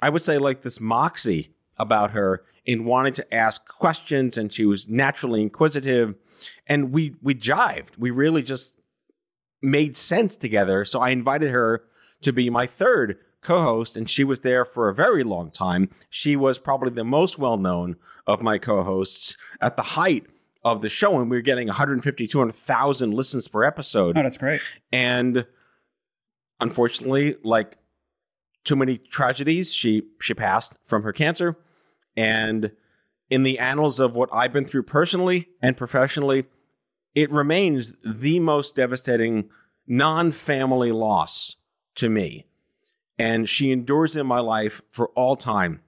I 0.00 0.08
would 0.08 0.22
say, 0.22 0.38
like 0.38 0.62
this 0.62 0.80
moxie 0.80 1.54
about 1.76 2.12
her 2.12 2.44
in 2.64 2.84
wanting 2.84 3.14
to 3.14 3.34
ask 3.34 3.66
questions, 3.66 4.36
and 4.36 4.52
she 4.52 4.64
was 4.64 4.88
naturally 4.88 5.42
inquisitive. 5.42 6.14
And 6.66 6.92
we 6.92 7.14
we 7.22 7.34
jived. 7.34 7.98
We 7.98 8.10
really 8.10 8.42
just 8.42 8.74
made 9.60 9.96
sense 9.96 10.36
together. 10.36 10.84
So 10.84 11.00
I 11.00 11.10
invited 11.10 11.50
her 11.50 11.84
to 12.22 12.32
be 12.32 12.50
my 12.50 12.66
third 12.66 13.18
co 13.40 13.62
host, 13.62 13.96
and 13.96 14.08
she 14.08 14.24
was 14.24 14.40
there 14.40 14.64
for 14.64 14.88
a 14.88 14.94
very 14.94 15.24
long 15.24 15.50
time. 15.50 15.90
She 16.10 16.36
was 16.36 16.58
probably 16.58 16.90
the 16.90 17.04
most 17.04 17.38
well 17.38 17.56
known 17.56 17.96
of 18.26 18.42
my 18.42 18.58
co 18.58 18.82
hosts 18.84 19.36
at 19.60 19.76
the 19.76 19.82
height 19.82 20.26
of 20.64 20.82
the 20.82 20.88
show, 20.88 21.18
and 21.18 21.30
we 21.30 21.36
were 21.36 21.42
getting 21.42 21.68
150, 21.68 22.26
200,000 22.26 23.14
listens 23.14 23.48
per 23.48 23.64
episode. 23.64 24.18
Oh, 24.18 24.22
that's 24.22 24.38
great. 24.38 24.60
And 24.92 25.46
unfortunately, 26.60 27.36
like 27.42 27.78
too 28.64 28.76
many 28.76 28.98
tragedies, 28.98 29.72
she 29.72 30.02
she 30.20 30.34
passed 30.34 30.74
from 30.84 31.02
her 31.02 31.12
cancer. 31.12 31.56
And 32.16 32.72
in 33.30 33.42
the 33.42 33.58
annals 33.58 34.00
of 34.00 34.14
what 34.14 34.28
I've 34.32 34.52
been 34.52 34.66
through 34.66 34.84
personally 34.84 35.48
and 35.62 35.76
professionally, 35.76 36.46
it 37.14 37.30
remains 37.30 37.94
the 38.04 38.40
most 38.40 38.74
devastating 38.74 39.50
non-family 39.86 40.92
loss 40.92 41.56
to 41.96 42.08
me. 42.08 42.46
And 43.18 43.48
she 43.48 43.72
endures 43.72 44.16
in 44.16 44.26
my 44.26 44.40
life 44.40 44.82
for 44.90 45.08
all 45.08 45.36
time. 45.36 45.80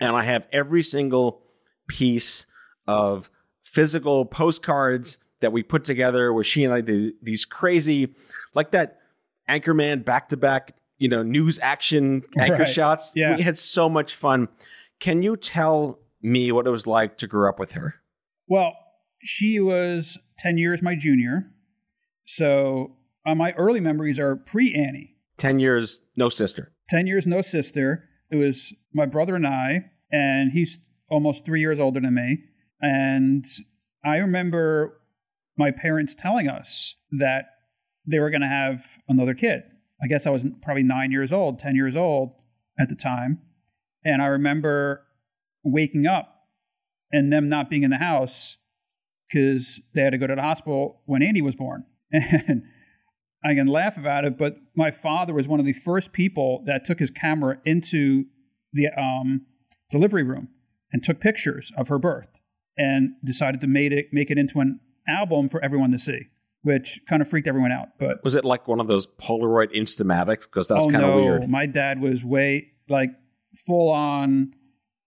And 0.00 0.16
I 0.16 0.24
have 0.24 0.48
every 0.52 0.82
single 0.82 1.42
piece 1.86 2.46
of 2.86 3.30
physical 3.62 4.24
postcards 4.24 5.18
that 5.40 5.52
we 5.52 5.62
put 5.62 5.84
together 5.84 6.32
where 6.32 6.44
she 6.44 6.64
and 6.64 6.72
I 6.72 6.80
did 6.80 7.14
these 7.22 7.44
crazy, 7.44 8.14
like 8.54 8.70
that 8.72 9.00
Anchorman 9.48 10.04
back 10.04 10.28
to 10.30 10.36
back, 10.36 10.76
you 10.98 11.08
know, 11.08 11.22
news 11.22 11.58
action 11.60 12.22
anchor 12.38 12.58
Right. 12.64 12.68
shots. 12.68 13.12
Yeah. 13.14 13.36
We 13.36 13.42
had 13.42 13.58
so 13.58 13.88
much 13.88 14.14
fun. 14.14 14.48
Can 15.00 15.22
you 15.22 15.36
tell 15.36 16.00
me 16.22 16.50
what 16.52 16.66
it 16.66 16.70
was 16.70 16.86
like 16.86 17.18
to 17.18 17.26
grow 17.26 17.48
up 17.48 17.58
with 17.58 17.72
her? 17.72 17.96
Well, 18.48 18.72
she 19.22 19.60
was 19.60 20.18
10 20.38 20.58
years 20.58 20.82
my 20.82 20.94
junior. 20.96 21.50
So 22.24 22.96
uh, 23.26 23.34
my 23.34 23.52
early 23.52 23.80
memories 23.80 24.18
are 24.18 24.36
pre 24.36 24.74
Annie. 24.74 25.14
10 25.38 25.58
years, 25.60 26.00
no 26.16 26.28
sister. 26.28 26.72
10 26.88 27.06
years, 27.06 27.26
no 27.26 27.40
sister. 27.40 28.04
It 28.30 28.36
was 28.36 28.72
my 28.94 29.06
brother 29.06 29.34
and 29.36 29.46
I, 29.46 29.90
and 30.10 30.52
he's 30.52 30.78
almost 31.10 31.44
three 31.44 31.60
years 31.60 31.78
older 31.78 32.00
than 32.00 32.14
me. 32.14 32.38
And 32.80 33.44
I 34.04 34.16
remember 34.16 35.00
my 35.58 35.70
parents 35.70 36.14
telling 36.14 36.48
us 36.48 36.94
that 37.18 37.44
they 38.06 38.18
were 38.18 38.30
going 38.30 38.42
to 38.42 38.46
have 38.46 38.98
another 39.08 39.34
kid. 39.34 39.62
I 40.02 40.06
guess 40.06 40.26
I 40.26 40.30
was 40.30 40.44
probably 40.62 40.82
nine 40.82 41.10
years 41.10 41.32
old, 41.32 41.58
10 41.58 41.74
years 41.74 41.96
old 41.96 42.32
at 42.78 42.88
the 42.88 42.94
time. 42.94 43.40
And 44.04 44.22
I 44.22 44.26
remember 44.26 45.06
waking 45.64 46.06
up 46.06 46.46
and 47.10 47.32
them 47.32 47.48
not 47.48 47.70
being 47.70 47.82
in 47.82 47.90
the 47.90 47.96
house 47.96 48.58
because 49.28 49.80
they 49.94 50.02
had 50.02 50.10
to 50.10 50.18
go 50.18 50.26
to 50.26 50.34
the 50.34 50.42
hospital 50.42 51.02
when 51.06 51.22
Annie 51.22 51.42
was 51.42 51.54
born. 51.54 51.84
And 52.12 52.62
I 53.44 53.54
can 53.54 53.66
laugh 53.66 53.96
about 53.96 54.24
it, 54.24 54.36
but 54.36 54.56
my 54.74 54.90
father 54.90 55.32
was 55.32 55.46
one 55.46 55.60
of 55.60 55.66
the 55.66 55.72
first 55.72 56.12
people 56.12 56.64
that 56.66 56.84
took 56.84 56.98
his 56.98 57.10
camera 57.10 57.58
into 57.64 58.24
the 58.72 58.88
um, 58.98 59.46
delivery 59.90 60.24
room 60.24 60.48
and 60.92 61.02
took 61.02 61.20
pictures 61.20 61.70
of 61.76 61.88
her 61.88 61.98
birth 61.98 62.40
and 62.76 63.10
decided 63.24 63.60
to 63.60 63.66
make 63.66 63.92
it 63.92 64.06
make 64.12 64.30
it 64.30 64.38
into 64.38 64.60
an 64.60 64.80
album 65.08 65.48
for 65.48 65.62
everyone 65.62 65.92
to 65.92 65.98
see, 65.98 66.22
which 66.66 67.00
kind 67.08 67.22
of 67.22 67.28
freaked 67.28 67.46
everyone 67.46 67.70
out. 67.70 67.90
But 67.96 68.24
Was 68.24 68.34
it 68.34 68.44
like 68.44 68.66
one 68.66 68.80
of 68.80 68.88
those 68.88 69.06
Polaroid 69.06 69.72
Instamatics? 69.72 70.42
Because 70.42 70.66
that's 70.66 70.84
oh 70.84 70.90
kind 70.90 71.04
of 71.04 71.10
no, 71.10 71.22
weird. 71.22 71.48
my 71.48 71.64
dad 71.64 72.00
was 72.00 72.24
way 72.24 72.72
like 72.88 73.10
full 73.64 73.90
on, 73.90 74.52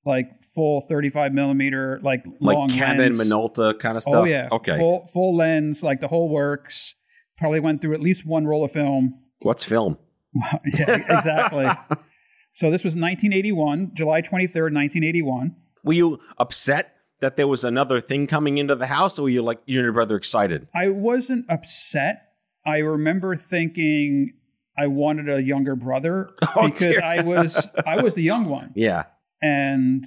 like 0.05 0.41
full 0.55 0.79
thirty-five 0.79 1.33
millimeter, 1.33 1.99
like 2.01 2.23
Like 2.39 2.55
long 2.55 2.69
Canon, 2.69 3.17
lens. 3.17 3.19
Minolta 3.19 3.77
kind 3.77 3.97
of 3.97 4.03
oh, 4.07 4.09
stuff. 4.09 4.21
Oh 4.21 4.23
yeah, 4.23 4.47
Okay. 4.53 4.77
full 4.77 5.09
full 5.11 5.35
lens, 5.35 5.83
like 5.83 5.99
the 5.99 6.07
whole 6.07 6.29
works. 6.29 6.95
Probably 7.37 7.59
went 7.59 7.81
through 7.81 7.93
at 7.93 8.01
least 8.01 8.25
one 8.25 8.47
roll 8.47 8.63
of 8.63 8.71
film. 8.71 9.19
What's 9.41 9.65
film? 9.65 9.97
yeah, 10.77 11.17
exactly. 11.17 11.65
so 12.53 12.71
this 12.71 12.85
was 12.85 12.95
1981, 12.95 13.91
July 13.95 14.21
23rd, 14.21 14.73
1981. 14.73 15.55
Were 15.83 15.93
you 15.93 16.19
upset 16.37 16.95
that 17.21 17.35
there 17.35 17.47
was 17.47 17.63
another 17.63 17.99
thing 18.01 18.27
coming 18.27 18.57
into 18.57 18.75
the 18.75 18.87
house, 18.87 19.19
or 19.19 19.23
were 19.23 19.29
you 19.29 19.41
like 19.41 19.59
you 19.65 19.79
and 19.79 19.83
your 19.85 19.93
brother 19.93 20.15
excited? 20.15 20.67
I 20.73 20.89
wasn't 20.89 21.45
upset. 21.49 22.21
I 22.65 22.77
remember 22.79 23.35
thinking 23.35 24.33
I 24.77 24.87
wanted 24.87 25.29
a 25.29 25.41
younger 25.43 25.75
brother 25.75 26.29
Oh, 26.55 26.65
because 26.67 26.79
dear. 26.79 27.01
I 27.03 27.21
was 27.21 27.67
I 27.85 28.01
was 28.01 28.13
the 28.13 28.23
young 28.23 28.45
one. 28.45 28.71
Yeah. 28.75 29.03
and 29.41 30.05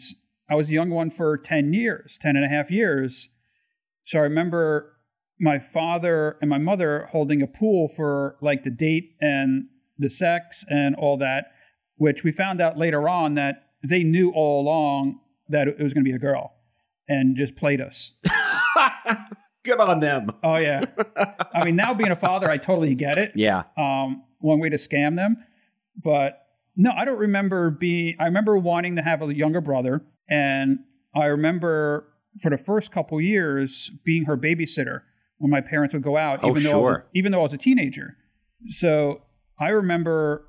I 0.51 0.55
was 0.55 0.69
the 0.69 0.75
young 0.75 0.91
one 0.91 1.11
for 1.11 1.39
10 1.39 1.73
years, 1.73 2.19
10 2.21 2.37
and 2.37 2.45
a 2.45 2.49
half 2.49 2.71
years. 2.71 3.29
So 4.05 4.19
I 4.19 4.23
remember 4.23 4.95
my 5.41 5.59
father 5.59 6.37
and 6.41 6.51
my 6.51 6.59
mother 6.59 7.09
holding 7.13 7.41
a 7.43 7.47
pool 7.47 7.89
for 7.89 8.37
like 8.43 8.63
the 8.63 8.71
date 8.71 9.15
and 9.21 9.65
the 9.99 10.11
sex 10.11 10.65
and 10.69 10.95
all 10.97 11.17
that, 11.19 11.47
which 11.97 12.23
we 12.25 12.33
found 12.33 12.61
out 12.61 12.77
later 12.77 13.09
on 13.09 13.35
that 13.35 13.69
they 13.89 14.03
knew 14.05 14.31
all 14.35 14.61
along 14.63 15.21
that 15.49 15.69
it 15.69 15.81
was 15.83 15.93
going 15.95 16.05
to 16.05 16.09
be 16.11 16.15
a 16.15 16.19
girl 16.19 16.53
and 17.13 17.37
just 17.37 17.57
played 17.57 17.81
us. 17.81 18.13
Good 19.65 19.79
on 19.79 20.01
them. 20.01 20.31
Oh, 20.43 20.57
yeah. 20.57 20.87
I 21.55 21.65
mean, 21.65 21.77
now 21.77 21.95
being 21.95 22.11
a 22.11 22.17
father, 22.17 22.51
I 22.51 22.57
totally 22.59 22.95
get 22.97 23.17
it 23.19 23.33
Yeah. 23.37 23.63
um, 23.79 24.25
one 24.41 24.59
way 24.59 24.69
to 24.71 24.77
scam 24.77 25.15
them. 25.15 25.37
But 26.03 26.45
no, 26.75 26.91
I 26.91 27.05
don't 27.05 27.19
remember 27.19 27.71
being. 27.71 28.17
I 28.19 28.25
remember 28.25 28.57
wanting 28.57 28.97
to 28.97 29.03
have 29.03 29.23
a 29.23 29.33
younger 29.33 29.61
brother, 29.61 30.03
and 30.29 30.81
I 31.15 31.27
remember 31.27 32.09
for 32.41 32.51
the 32.51 32.57
first 32.57 32.91
couple 32.91 33.21
years 33.21 33.91
being 34.05 34.25
her 34.25 34.37
babysitter 34.37 35.03
when 35.39 35.51
my 35.51 35.61
parents 35.61 35.93
would 35.95 36.03
go 36.03 36.17
out, 36.17 36.41
Oh, 36.43 36.49
even 36.51 36.63
though 36.65 36.71
I 36.71 36.77
was 36.77 36.89
a, 36.89 36.93
sure. 36.93 37.07
even 37.15 37.31
though 37.33 37.41
I 37.41 37.43
was 37.43 37.53
a 37.55 37.59
teenager. 37.59 38.17
So 38.69 39.23
I 39.61 39.69
remember 39.69 40.47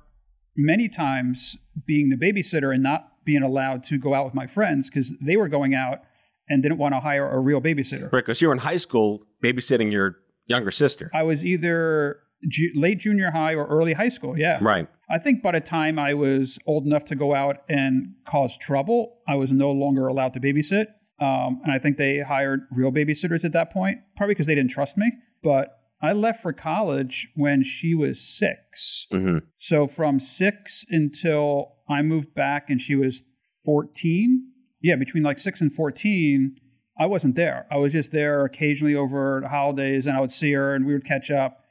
many 0.56 0.88
times 0.88 1.56
being 1.86 2.08
the 2.08 2.16
babysitter 2.16 2.72
and 2.72 2.82
not 2.82 3.12
being 3.24 3.42
allowed 3.42 3.84
to 3.84 3.98
go 3.98 4.14
out 4.14 4.24
with 4.24 4.34
my 4.34 4.46
friends 4.46 4.88
because 4.88 5.12
they 5.20 5.36
were 5.36 5.48
going 5.48 5.74
out 5.74 6.00
and 6.48 6.62
didn't 6.62 6.78
want 6.78 6.94
to 6.94 7.00
hire 7.00 7.28
a 7.30 7.38
real 7.40 7.60
babysitter. 7.60 8.12
Right, 8.12 8.24
because 8.24 8.40
you 8.40 8.48
were 8.48 8.54
in 8.54 8.60
high 8.60 8.76
school 8.76 9.22
babysitting 9.42 9.90
your 9.92 10.16
younger 10.46 10.70
sister. 10.70 11.10
I 11.14 11.22
was 11.22 11.44
either 11.44 12.20
ju- 12.48 12.72
late 12.74 12.98
junior 13.00 13.30
high 13.30 13.54
or 13.54 13.66
early 13.66 13.94
high 13.94 14.08
school. 14.10 14.38
Yeah. 14.38 14.58
Right. 14.60 14.88
I 15.10 15.18
think 15.18 15.42
by 15.42 15.52
the 15.52 15.60
time 15.60 15.98
I 15.98 16.14
was 16.14 16.58
old 16.66 16.86
enough 16.86 17.04
to 17.06 17.14
go 17.14 17.34
out 17.34 17.58
and 17.68 18.14
cause 18.26 18.56
trouble, 18.58 19.18
I 19.28 19.36
was 19.36 19.52
no 19.52 19.70
longer 19.70 20.06
allowed 20.06 20.34
to 20.34 20.40
babysit. 20.40 20.86
Um, 21.20 21.60
and 21.64 21.72
I 21.72 21.78
think 21.78 21.96
they 21.96 22.20
hired 22.20 22.62
real 22.70 22.90
babysitters 22.90 23.44
at 23.44 23.52
that 23.52 23.72
point, 23.72 23.98
probably 24.16 24.34
because 24.34 24.46
they 24.46 24.54
didn't 24.54 24.70
trust 24.72 24.98
me. 24.98 25.12
But 25.42 25.78
I 26.02 26.12
left 26.12 26.42
for 26.42 26.52
college 26.52 27.28
when 27.36 27.62
she 27.62 27.94
was 27.94 28.20
six. 28.20 29.06
hmm 29.10 29.38
So 29.58 29.86
from 29.86 30.20
six 30.20 30.84
until 30.90 31.76
I 31.88 32.02
moved 32.02 32.34
back 32.34 32.68
and 32.68 32.80
she 32.80 32.94
was 32.96 33.22
14, 33.64 34.50
yeah, 34.84 34.96
between 34.96 35.22
like 35.22 35.38
six 35.38 35.62
and 35.62 35.72
14, 35.72 36.56
I 37.00 37.06
wasn't 37.06 37.36
there. 37.36 37.66
I 37.70 37.78
was 37.78 37.94
just 37.94 38.12
there 38.12 38.44
occasionally 38.44 38.94
over 38.94 39.40
the 39.42 39.48
holidays 39.48 40.06
and 40.06 40.14
I 40.14 40.20
would 40.20 40.30
see 40.30 40.52
her 40.52 40.74
and 40.74 40.84
we 40.84 40.92
would 40.92 41.06
catch 41.06 41.30
up. 41.30 41.64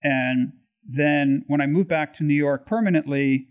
And 0.00 0.52
then 0.88 1.42
when 1.48 1.60
I 1.60 1.66
moved 1.66 1.88
back 1.88 2.14
to 2.14 2.24
New 2.24 2.34
York 2.34 2.64
permanently, 2.64 3.48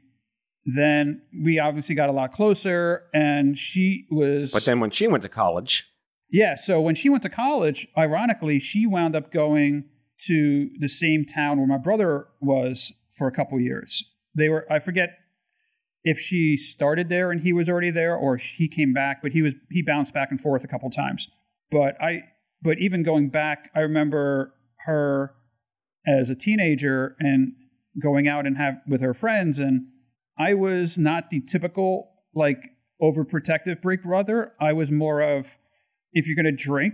then 0.66 1.24
we 1.44 1.60
obviously 1.60 1.94
got 1.94 2.08
a 2.08 2.14
lot 2.14 2.32
closer 2.32 3.04
and 3.14 3.58
she 3.58 4.06
was. 4.10 4.54
But 4.54 4.64
then 4.64 4.80
when 4.80 4.92
she 4.92 5.08
went 5.08 5.24
to 5.24 5.30
college, 5.30 5.86
Yeah. 6.32 6.56
So 6.56 6.80
when 6.80 6.96
she 6.96 7.10
went 7.10 7.22
to 7.24 7.30
college, 7.30 7.90
ironically, 7.98 8.60
she 8.60 8.88
wound 8.88 9.14
up 9.14 9.30
going 9.32 9.90
to 10.28 10.70
the 10.80 10.88
same 10.88 11.26
town 11.26 11.58
where 11.58 11.68
my 11.68 11.78
brother 11.78 12.28
was 12.40 12.94
for 13.12 13.28
a 13.28 13.32
couple 13.32 13.60
years. 13.60 14.06
They 14.34 14.48
were, 14.48 14.66
I 14.72 14.80
forget 14.80 15.10
if 16.06 16.20
she 16.20 16.56
started 16.56 17.10
there 17.10 17.32
and 17.32 17.42
he 17.42 17.52
was 17.52 17.68
already 17.68 17.92
there 17.92 18.16
or 18.16 18.38
he 18.38 18.70
came 18.70 18.94
back, 18.94 19.22
but 19.22 19.32
he 19.34 19.42
was, 19.42 19.56
he 19.72 19.82
bounced 19.82 20.14
back 20.14 20.30
and 20.32 20.40
forth 20.40 20.64
a 20.64 20.68
couple 20.68 20.90
times. 20.92 21.28
But 21.72 22.02
I, 22.02 22.22
but 22.62 22.78
even 22.80 23.04
going 23.04 23.30
back, 23.30 23.70
I 23.76 23.80
remember 23.80 24.54
her 24.86 25.34
as 26.08 26.30
a 26.30 26.36
teenager 26.36 27.16
and 27.20 27.54
going 28.02 28.28
out 28.28 28.46
and 28.46 28.56
have 28.56 28.76
with 28.88 29.02
her 29.02 29.16
friends. 29.16 29.58
And 29.60 29.88
I 30.38 30.54
was 30.54 30.98
not 30.98 31.32
the 31.32 31.42
typical, 31.42 32.12
like, 32.34 32.60
overprotective 33.02 33.82
big 33.82 34.04
brother. 34.04 34.54
I 34.62 34.74
was 34.74 34.92
more 34.92 35.22
of, 35.22 35.58
if 36.14 36.28
you're 36.28 36.36
going 36.36 36.46
to 36.46 36.52
drink, 36.64 36.94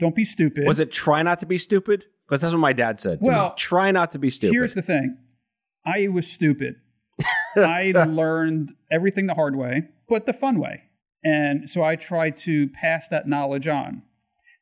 don't 0.00 0.16
be 0.16 0.24
stupid. 0.24 0.66
was 0.66 0.80
it 0.80 0.90
try 0.90 1.22
not 1.22 1.38
to 1.40 1.46
be 1.46 1.56
stupid? 1.56 2.04
Because 2.28 2.40
that's 2.40 2.52
what 2.52 2.60
my 2.60 2.72
dad 2.72 2.98
said. 2.98 3.22
me. 3.22 3.28
Well, 3.28 3.54
try 3.56 3.90
not 3.92 4.12
to 4.12 4.18
be 4.18 4.30
stupid. 4.30 4.54
Here's 4.54 4.74
the 4.74 4.82
thing 4.82 5.18
I 5.86 6.08
was 6.08 6.26
stupid. 6.26 6.76
I 7.56 7.90
learned 8.08 8.74
everything 8.90 9.26
the 9.26 9.34
hard 9.34 9.56
way, 9.56 9.88
but 10.08 10.26
the 10.26 10.32
fun 10.32 10.58
way. 10.58 10.82
And 11.22 11.68
so 11.68 11.82
I 11.84 11.96
tried 11.96 12.36
to 12.38 12.68
pass 12.68 13.08
that 13.08 13.28
knowledge 13.28 13.68
on. 13.68 14.02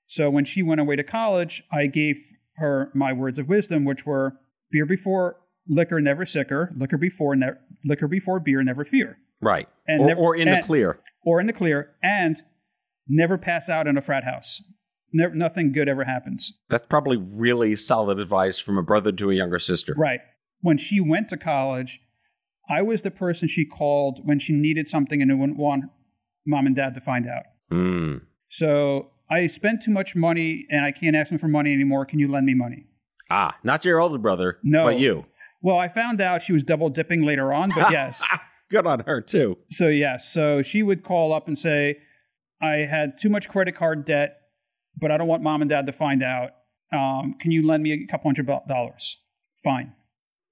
So 0.07 0.31
when 0.31 0.45
she 0.45 0.63
went 0.63 0.81
away 0.81 0.97
to 0.97 1.05
college, 1.05 1.63
I 1.71 1.87
gave 1.87 2.17
her 2.57 2.91
my 2.95 3.13
words 3.13 3.39
of 3.39 3.49
wisdom, 3.49 3.85
which 3.85 4.05
were 4.07 4.35
beer 4.71 4.87
before 4.87 5.37
liquor, 5.69 6.01
never 6.01 6.25
sicker, 6.25 6.73
liquor 6.77 6.97
before, 6.99 7.37
ne- 7.37 7.53
liquor 7.85 8.09
before 8.09 8.41
beer, 8.41 8.63
never 8.63 8.85
fear. 8.85 9.19
right. 9.41 9.69
And 9.87 10.03
or, 10.03 10.07
never- 10.07 10.21
or 10.21 10.37
in 10.37 10.49
the 10.51 10.61
clear. 10.63 10.99
or 11.25 11.41
in 11.41 11.47
the 11.47 11.53
clear, 11.53 11.93
and 12.03 12.43
never 13.07 13.39
pass 13.39 13.69
out 13.69 13.87
in 13.87 13.97
a 13.97 14.01
frat 14.03 14.25
house. 14.25 14.63
Never, 15.13 15.35
nothing 15.35 15.73
good 15.73 15.89
ever 15.89 16.05
happens. 16.05 16.59
That's 16.69 16.87
probably 16.87 17.17
really 17.17 17.77
solid 17.77 18.19
advice 18.21 18.59
from 18.59 18.77
a 18.77 18.83
brother 18.83 19.13
to 19.13 19.31
a 19.31 19.35
younger 19.35 19.59
sister. 19.59 19.95
Right. 19.97 20.21
When 20.61 20.77
she 20.77 21.01
went 21.01 21.29
to 21.31 21.37
college, 21.39 22.01
I 22.69 22.83
was 22.83 23.03
the 23.03 23.11
person 23.11 23.49
she 23.49 23.65
called 23.65 24.21
when 24.25 24.39
she 24.39 24.53
needed 24.53 24.89
something 24.89 25.23
and 25.23 25.39
wouldn't 25.41 25.59
want 25.59 25.85
mom 26.47 26.67
and 26.67 26.77
dad 26.77 26.95
to 26.95 27.01
find 27.01 27.27
out. 27.27 27.45
Mm. 27.73 28.23
So 28.51 29.11
I 29.31 29.47
spent 29.47 29.83
too 29.83 29.91
much 29.91 30.15
money 30.17 30.67
and 30.71 30.85
I 30.85 30.93
can't 30.93 31.17
ask 31.17 31.31
them 31.31 31.39
for 31.39 31.49
money 31.49 31.73
anymore. 31.73 32.05
Can 32.07 32.19
you 32.19 32.29
lend 32.31 32.47
me 32.47 32.55
money? 32.55 32.87
Ah, 33.31 33.57
not 33.63 33.85
your 33.85 34.01
older 34.01 34.19
brother, 34.19 34.59
No. 34.63 34.85
but 34.85 34.99
you. 34.99 35.27
Well, 35.61 35.77
I 35.79 35.89
found 35.89 36.21
out 36.21 36.43
she 36.43 36.53
was 36.53 36.63
double 36.63 36.89
dipping 36.89 37.23
later 37.23 37.53
on, 37.53 37.71
but 37.75 37.91
yes. 37.91 38.23
Good 38.71 38.87
on 38.87 39.01
her 39.01 39.21
too. 39.21 39.57
so, 39.71 39.89
yes. 39.89 40.31
So 40.33 40.61
she 40.63 40.83
would 40.83 41.03
call 41.03 41.33
up 41.33 41.49
and 41.49 41.59
say, 41.59 41.99
I 42.61 42.87
had 42.89 43.19
too 43.19 43.29
much 43.31 43.49
credit 43.49 43.75
card 43.75 44.05
debt, 44.05 44.37
but 44.97 45.11
I 45.11 45.17
don't 45.17 45.27
want 45.29 45.43
mom 45.43 45.63
and 45.63 45.69
dad 45.71 45.87
to 45.87 45.93
find 45.93 46.23
out. 46.23 46.51
Um, 46.93 47.35
can 47.41 47.51
you 47.51 47.67
lend 47.67 47.83
me 47.83 47.93
a 47.93 48.07
couple 48.11 48.29
hundred 48.29 48.47
dollars? 48.69 49.19
Fine. 49.63 49.93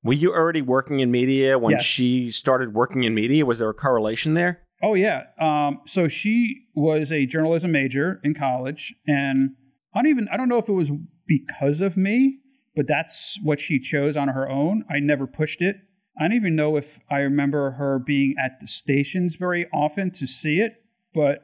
Were 0.06 0.12
you 0.14 0.32
already 0.32 0.62
working 0.62 1.00
in 1.00 1.10
media 1.10 1.58
when 1.58 1.72
Yes. 1.72 1.84
she 1.84 2.30
started 2.30 2.74
working 2.74 3.02
in 3.04 3.14
media? 3.14 3.44
Was 3.44 3.58
there 3.58 3.68
a 3.68 3.74
correlation 3.74 4.34
there? 4.34 4.62
Oh 4.82 4.94
yeah. 4.94 5.24
Um, 5.40 5.80
so 5.86 6.06
she 6.08 6.66
was 6.74 7.10
a 7.10 7.26
journalism 7.26 7.72
major 7.72 8.20
in 8.22 8.34
college, 8.34 8.94
and 9.06 9.50
I 9.94 10.02
don't 10.02 10.10
even 10.10 10.28
I 10.30 10.36
don't 10.36 10.48
know 10.48 10.58
if 10.58 10.68
it 10.68 10.72
was 10.74 10.92
because 11.26 11.80
of 11.80 11.96
me, 11.96 12.38
but 12.74 12.86
that's 12.86 13.38
what 13.42 13.58
she 13.58 13.78
chose 13.80 14.16
on 14.16 14.28
her 14.28 14.48
own. 14.48 14.84
I 14.90 15.00
never 15.00 15.26
pushed 15.26 15.62
it. 15.62 15.76
I 16.18 16.24
don't 16.24 16.34
even 16.36 16.54
know 16.56 16.76
if 16.76 16.98
I 17.10 17.18
remember 17.18 17.72
her 17.72 17.98
being 17.98 18.34
at 18.42 18.60
the 18.60 18.66
stations 18.66 19.36
very 19.36 19.66
often 19.72 20.10
to 20.12 20.26
see 20.26 20.60
it, 20.60 20.74
but 21.14 21.40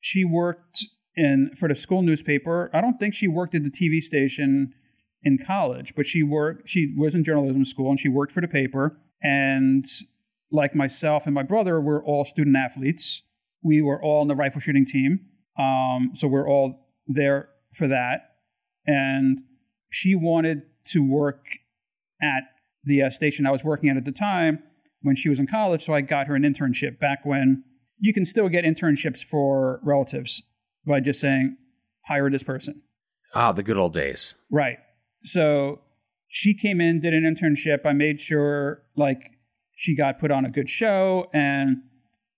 she 0.00 0.24
worked 0.24 0.84
in 1.16 1.50
for 1.56 1.68
the 1.68 1.74
school 1.74 2.02
newspaper. 2.02 2.70
I 2.72 2.80
don't 2.80 2.98
think 2.98 3.14
she 3.14 3.28
worked 3.28 3.54
at 3.54 3.62
the 3.62 3.70
TV 3.70 4.00
station 4.00 4.74
in 5.24 5.38
college, 5.44 5.94
but 5.94 6.06
she 6.06 6.22
worked 6.22 6.68
she 6.68 6.94
was 6.96 7.14
in 7.14 7.24
journalism 7.24 7.64
school 7.64 7.90
and 7.90 7.98
she 7.98 8.08
worked 8.08 8.32
for 8.32 8.40
the 8.40 8.48
paper 8.48 8.98
and 9.22 9.86
like 10.50 10.74
myself 10.74 11.24
and 11.26 11.34
my 11.34 11.42
brother, 11.42 11.80
we're 11.80 12.04
all 12.04 12.24
student 12.24 12.56
athletes. 12.56 13.22
We 13.62 13.80
were 13.80 14.02
all 14.02 14.22
in 14.22 14.28
the 14.28 14.34
rifle 14.34 14.60
shooting 14.60 14.84
team. 14.84 15.20
Um, 15.58 16.12
so 16.14 16.28
we're 16.28 16.48
all 16.48 16.88
there 17.06 17.48
for 17.72 17.88
that. 17.88 18.36
And 18.86 19.42
she 19.90 20.14
wanted 20.14 20.62
to 20.88 21.00
work 21.00 21.46
at 22.20 22.42
the 22.84 23.02
uh, 23.02 23.10
station 23.10 23.46
I 23.46 23.50
was 23.50 23.64
working 23.64 23.88
at 23.88 23.96
at 23.96 24.04
the 24.04 24.12
time 24.12 24.62
when 25.02 25.16
she 25.16 25.28
was 25.28 25.38
in 25.38 25.46
college. 25.46 25.84
So 25.84 25.94
I 25.94 26.00
got 26.00 26.26
her 26.26 26.34
an 26.34 26.42
internship 26.42 26.98
back 26.98 27.24
when 27.24 27.64
you 27.98 28.12
can 28.12 28.26
still 28.26 28.48
get 28.48 28.64
internships 28.64 29.22
for 29.22 29.80
relatives 29.82 30.42
by 30.86 31.00
just 31.00 31.20
saying, 31.20 31.56
hire 32.06 32.28
this 32.28 32.42
person. 32.42 32.82
Ah, 33.34 33.52
the 33.52 33.62
good 33.62 33.76
old 33.76 33.92
days. 33.94 34.34
Right. 34.50 34.78
So 35.24 35.80
she 36.28 36.54
came 36.54 36.80
in, 36.80 37.00
did 37.00 37.14
an 37.14 37.22
internship. 37.24 37.84
I 37.84 37.92
made 37.92 38.20
sure 38.20 38.82
like 38.96 39.20
she 39.74 39.96
got 39.96 40.18
put 40.18 40.30
on 40.30 40.44
a 40.44 40.50
good 40.50 40.68
show 40.68 41.28
and 41.32 41.78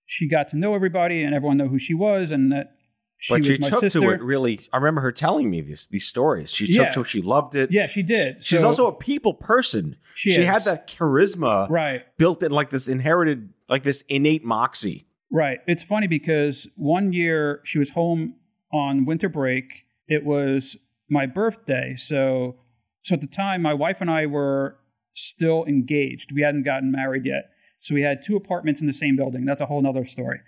she 0.05 0.27
got 0.29 0.47
to 0.49 0.57
know 0.57 0.75
everybody 0.75 1.23
and 1.23 1.33
everyone 1.33 1.57
know 1.57 1.67
who 1.67 1.79
she 1.79 1.93
was 1.93 2.31
and 2.31 2.51
that 2.51 2.71
she 3.17 3.33
but 3.33 3.39
was 3.39 3.47
she 3.47 3.57
my 3.59 3.69
took 3.69 3.79
sister. 3.79 3.99
to 4.01 4.09
it 4.09 4.21
really. 4.21 4.67
I 4.73 4.77
remember 4.77 5.01
her 5.01 5.11
telling 5.11 5.49
me 5.49 5.61
these 5.61 5.87
these 5.89 6.05
stories. 6.05 6.51
She 6.53 6.65
Yeah. 6.65 6.85
took 6.85 6.93
to 6.93 7.01
it. 7.01 7.07
She 7.07 7.21
loved 7.21 7.55
it. 7.55 7.71
Yeah, 7.71 7.87
she 7.87 8.03
did. 8.03 8.43
She's 8.43 8.59
So- 8.59 8.67
also 8.67 8.87
a 8.87 8.93
people 8.93 9.33
person. 9.33 9.95
She 10.15 10.33
had 10.43 10.57
is. 10.57 10.65
that 10.65 10.87
charisma 10.87 11.69
right. 11.69 12.01
built 12.17 12.43
in, 12.43 12.51
like 12.51 12.69
this 12.69 12.87
inherited, 12.87 13.49
like 13.69 13.83
this 13.83 14.03
innate 14.09 14.43
moxie. 14.43 15.07
Right. 15.31 15.59
It's 15.67 15.83
funny 15.83 16.07
because 16.07 16.67
one 16.75 17.13
year 17.13 17.61
she 17.63 17.79
was 17.79 17.91
home 17.91 18.35
on 18.71 19.05
winter 19.05 19.29
break. 19.29 19.85
It 20.07 20.23
was 20.23 20.77
my 21.09 21.25
birthday. 21.25 21.95
So 21.95 22.57
so 23.05 23.13
at 23.13 23.21
the 23.21 23.27
time 23.27 23.61
my 23.61 23.73
wife 23.73 24.01
and 24.01 24.09
I 24.09 24.25
were 24.25 24.77
still 25.13 25.63
engaged. 25.65 26.31
We 26.33 26.41
hadn't 26.41 26.63
gotten 26.63 26.91
married 26.91 27.23
yet. 27.25 27.43
So 27.79 27.93
we 27.93 28.01
had 28.01 28.23
two 28.25 28.35
apartments 28.35 28.81
in 28.81 28.87
the 28.87 28.93
same 28.93 29.15
building. 29.15 29.45
That's 29.45 29.61
a 29.61 29.67
whole 29.67 29.79
nother 29.81 30.05
story. 30.05 30.39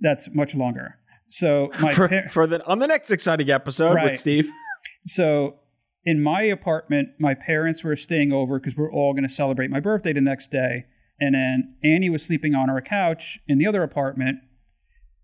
That's 0.00 0.28
much 0.32 0.54
longer. 0.54 0.94
So 1.30 1.70
my 1.80 1.92
for, 1.92 2.08
par- 2.08 2.28
for 2.30 2.46
the 2.46 2.64
on 2.64 2.78
the 2.78 2.86
next 2.86 3.10
exciting 3.10 3.50
episode 3.50 3.94
Right. 3.94 4.10
with 4.12 4.20
Steve. 4.20 4.48
so 5.08 5.56
in 6.04 6.22
my 6.22 6.42
apartment, 6.42 7.08
my 7.18 7.34
parents 7.34 7.82
were 7.82 7.96
staying 7.96 8.32
over 8.32 8.60
because 8.60 8.76
we're 8.76 8.92
all 8.92 9.12
going 9.12 9.26
to 9.26 9.34
celebrate 9.34 9.68
my 9.70 9.80
birthday 9.80 10.12
the 10.12 10.20
next 10.20 10.52
day. 10.52 10.84
And 11.18 11.34
then 11.34 11.74
Annie 11.82 12.08
was 12.10 12.22
sleeping 12.24 12.54
on 12.54 12.70
our 12.70 12.80
couch 12.80 13.40
in 13.48 13.58
the 13.58 13.66
other 13.66 13.82
apartment. 13.82 14.36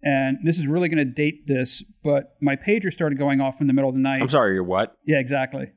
And 0.02 0.38
this 0.42 0.58
is 0.58 0.66
really 0.66 0.88
going 0.88 0.98
to 0.98 1.04
date 1.12 1.46
this, 1.46 1.84
but 2.02 2.34
my 2.40 2.56
pager 2.56 2.92
started 2.92 3.18
going 3.18 3.40
off 3.40 3.60
in 3.60 3.68
the 3.68 3.72
middle 3.72 3.88
of 3.88 3.94
the 3.94 4.00
night. 4.00 4.20
I'm 4.20 4.28
sorry, 4.28 4.54
you're 4.54 4.64
what? 4.64 4.96
Yeah, 5.06 5.20
exactly. 5.20 5.70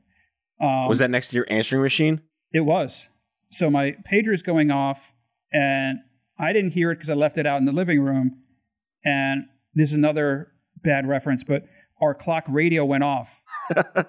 Um, 0.61 0.87
Was 0.87 0.99
that 0.99 1.09
next 1.09 1.29
to 1.29 1.35
your 1.35 1.45
answering 1.49 1.81
machine? 1.81 2.21
It 2.51 2.61
was. 2.61 3.09
So 3.51 3.69
my 3.69 3.95
pager 4.11 4.33
is 4.33 4.41
going 4.41 4.71
off, 4.71 5.13
and 5.51 5.99
I 6.39 6.53
didn't 6.53 6.71
hear 6.71 6.91
it 6.91 6.95
because 6.95 7.09
I 7.09 7.13
left 7.13 7.37
it 7.37 7.45
out 7.45 7.57
in 7.59 7.65
the 7.65 7.71
living 7.71 8.01
room. 8.01 8.39
And 9.03 9.45
this 9.73 9.91
is 9.91 9.95
another 9.95 10.51
bad 10.83 11.07
reference, 11.07 11.43
but 11.43 11.63
our 12.01 12.13
clock 12.13 12.45
radio 12.47 12.83
went 12.85 13.03
off, 13.03 13.43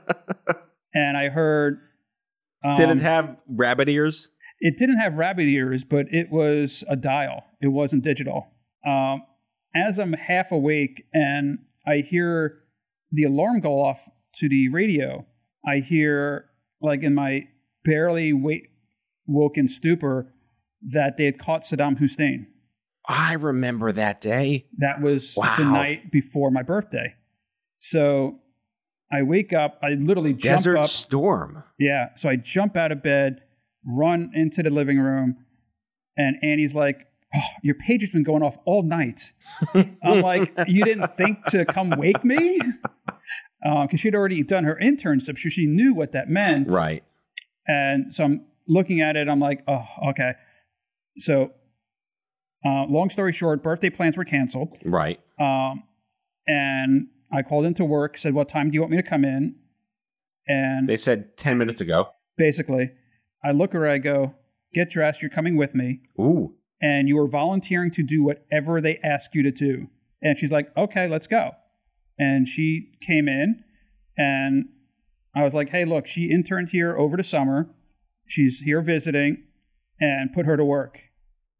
and 0.94 1.16
I 1.16 1.28
heard. 1.28 1.80
Um, 2.64 2.76
Did 2.76 2.88
it 2.90 2.98
have 3.02 3.37
rabbit 3.48 3.88
ears? 3.88 4.30
it 4.61 4.76
didn't 4.78 4.98
have 4.98 5.14
rabbit 5.14 5.46
ears, 5.46 5.85
but 5.85 6.06
it 6.11 6.30
was 6.30 6.82
a 6.88 6.96
dial. 6.96 7.44
It 7.61 7.68
wasn't 7.68 8.02
digital. 8.02 8.48
Um, 8.87 9.22
as 9.74 9.98
I'm 9.98 10.14
half 10.14 10.50
awake 10.50 11.04
and 11.12 11.59
I 11.87 11.96
hear 11.98 12.61
the 13.12 13.24
alarm 13.24 13.61
go 13.61 13.82
off 13.82 14.09
to 14.37 14.48
the 14.48 14.68
radio, 14.70 15.26
I 15.66 15.79
hear, 15.79 16.46
like 16.81 17.02
in 17.02 17.14
my 17.14 17.48
barely 17.85 18.33
wake, 18.33 18.68
woken 19.26 19.68
stupor, 19.68 20.33
that 20.83 21.16
they 21.16 21.24
had 21.24 21.38
caught 21.38 21.62
Saddam 21.62 21.98
Hussein. 21.98 22.46
I 23.09 23.35
remember 23.35 23.92
that 23.92 24.20
day. 24.20 24.66
That 24.79 25.00
was 25.00 25.35
the 25.35 25.64
night 25.64 26.11
before 26.11 26.50
my 26.50 26.62
birthday. 26.62 27.14
So 27.79 28.40
I 29.12 29.22
wake 29.22 29.52
up, 29.52 29.79
I 29.83 29.90
literally 29.90 30.33
jump 30.33 30.59
Desert 30.59 30.79
up. 30.79 30.87
Storm. 30.87 31.62
Yeah. 31.79 32.09
So 32.16 32.29
I 32.29 32.37
jump 32.37 32.76
out 32.76 32.90
of 32.90 33.02
bed, 33.02 33.42
run 33.87 34.33
into 34.35 34.62
the 34.62 34.70
living 34.70 34.98
room, 34.98 35.37
and 36.16 36.37
Annie's 36.42 36.74
like, 36.74 37.07
oh, 37.35 37.40
Your 37.62 37.76
pager's 37.76 38.11
been 38.11 38.24
going 38.24 38.42
off 38.42 38.57
all 38.64 38.83
night. 38.83 39.33
I'm 40.02 40.20
like, 40.20 40.52
You 40.66 40.85
didn't 40.85 41.16
think 41.16 41.44
to 41.46 41.64
come 41.64 41.90
wake 41.90 42.24
me? 42.24 42.59
Because 43.62 44.01
she'd 44.01 44.14
already 44.14 44.42
done 44.42 44.64
her 44.64 44.79
internship, 44.81 45.38
so 45.38 45.49
she 45.49 45.66
knew 45.66 45.95
what 45.95 46.12
that 46.12 46.29
meant. 46.29 46.71
Right. 46.71 47.03
And 47.66 48.14
so 48.14 48.25
I'm 48.25 48.45
looking 48.69 49.01
at 49.01 49.16
it, 49.16 49.29
I'm 49.29 49.40
like, 49.40 49.62
Oh, 49.66 49.85
okay. 50.11 50.33
So, 51.19 51.53
uh, 52.64 52.85
long 52.88 53.11
story 53.11 53.33
short, 53.33 53.62
birthday 53.62 53.90
plans 53.90 54.16
were 54.16 54.25
canceled. 54.25 54.77
Right. 54.85 55.19
Um, 55.40 55.83
and 56.47 57.09
I 57.33 57.42
called 57.42 57.64
into 57.64 57.85
work, 57.85 58.16
said, 58.19 58.35
What 58.35 58.49
time 58.49 58.71
do 58.71 58.75
you 58.75 58.81
want 58.83 58.90
me 58.92 58.99
to 58.99 59.03
come 59.03 59.25
in? 59.25 59.57
And 60.47 60.88
They 60.88 60.97
said 60.97 61.37
10 61.37 61.59
minutes 61.59 61.81
ago. 61.81 62.11
basically, 62.37 62.92
I 63.45 63.51
look 63.53 63.71
at 63.71 63.79
her, 63.81 63.88
I 63.88 63.99
go, 63.99 64.35
Get 64.75 64.90
dressed, 64.90 65.23
you're 65.23 65.31
coming 65.31 65.57
with 65.57 65.75
me, 65.75 66.01
Ooh. 66.21 66.55
and 66.81 67.09
you 67.09 67.19
are 67.19 67.27
volunteering 67.29 67.90
to 67.92 68.03
do 68.03 68.23
whatever 68.23 68.81
they 68.81 68.99
ask 68.99 69.35
you 69.35 69.42
to 69.42 69.51
do. 69.51 69.88
And 70.23 70.37
she's 70.38 70.53
like, 70.53 70.71
Okay, 70.77 71.09
let's 71.09 71.27
go. 71.27 71.53
And 72.18 72.48
she 72.48 72.92
came 73.07 73.29
in, 73.29 73.62
and 74.16 74.66
I 75.35 75.44
was 75.44 75.52
like, 75.52 75.70
Hey, 75.70 75.85
look, 75.85 76.07
she 76.07 76.31
interned 76.31 76.70
here 76.70 76.96
over 76.96 77.16
the 77.16 77.24
summer. 77.24 77.68
She's 78.26 78.61
here 78.61 78.81
visiting, 78.81 79.44
and 80.00 80.33
put 80.33 80.46
her 80.46 80.57
to 80.57 80.64
work. 80.64 80.98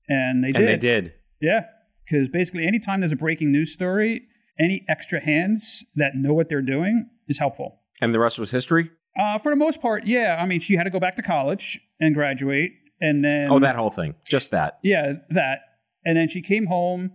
And 0.09 0.43
they 0.43 0.53
did. 0.53 0.63
And 0.63 0.69
they 0.69 0.77
did. 0.77 1.13
Yeah, 1.41 1.65
because 2.05 2.29
basically, 2.29 2.67
anytime 2.67 3.01
there's 3.01 3.13
a 3.13 3.17
breaking 3.17 3.53
news 3.53 3.73
story, 3.73 4.23
any 4.59 4.85
extra 4.89 5.23
hands 5.23 5.85
that 5.95 6.15
know 6.15 6.33
what 6.33 6.49
they're 6.49 6.63
doing 6.63 7.11
is 7.29 7.39
helpful. 7.39 7.81
And 8.01 8.15
the 8.15 8.19
rest 8.19 8.39
was 8.39 8.51
history? 8.51 8.91
Uh, 9.19 9.39
for 9.39 9.51
the 9.51 9.57
most 9.57 9.81
part, 9.81 10.07
yeah. 10.07 10.37
I 10.41 10.47
mean, 10.47 10.61
she 10.61 10.75
had 10.75 10.85
to 10.85 10.91
go 10.91 11.01
back 11.01 11.17
to 11.17 11.23
college 11.23 11.81
and 12.01 12.15
graduate, 12.15 12.73
and 13.01 13.25
then 13.25 13.51
oh, 13.51 13.59
that 13.59 13.77
whole 13.77 13.91
thing. 13.91 14.15
Just 14.27 14.51
that. 14.51 14.79
yeah, 14.83 15.15
that, 15.31 15.61
and 16.05 16.17
then 16.17 16.29
she 16.29 16.43
came 16.43 16.67
home, 16.67 17.13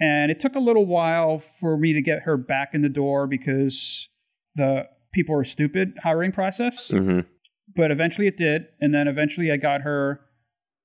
and 0.00 0.30
it 0.30 0.40
took 0.40 0.54
a 0.54 0.58
little 0.60 0.86
while 0.86 1.38
for 1.38 1.76
me 1.76 1.92
to 1.92 2.02
get 2.02 2.22
her 2.22 2.36
back 2.36 2.70
in 2.74 2.82
the 2.82 2.88
door 2.88 3.26
because 3.26 4.08
the 4.54 4.86
people 5.12 5.34
are 5.34 5.44
stupid 5.44 5.94
hiring 6.02 6.32
process. 6.32 6.88
hmm 6.90 7.20
But 7.74 7.90
eventually, 7.90 8.26
it 8.26 8.36
did, 8.36 8.66
and 8.80 8.94
then 8.94 9.08
eventually, 9.08 9.50
I 9.52 9.56
got 9.56 9.82
her 9.82 10.20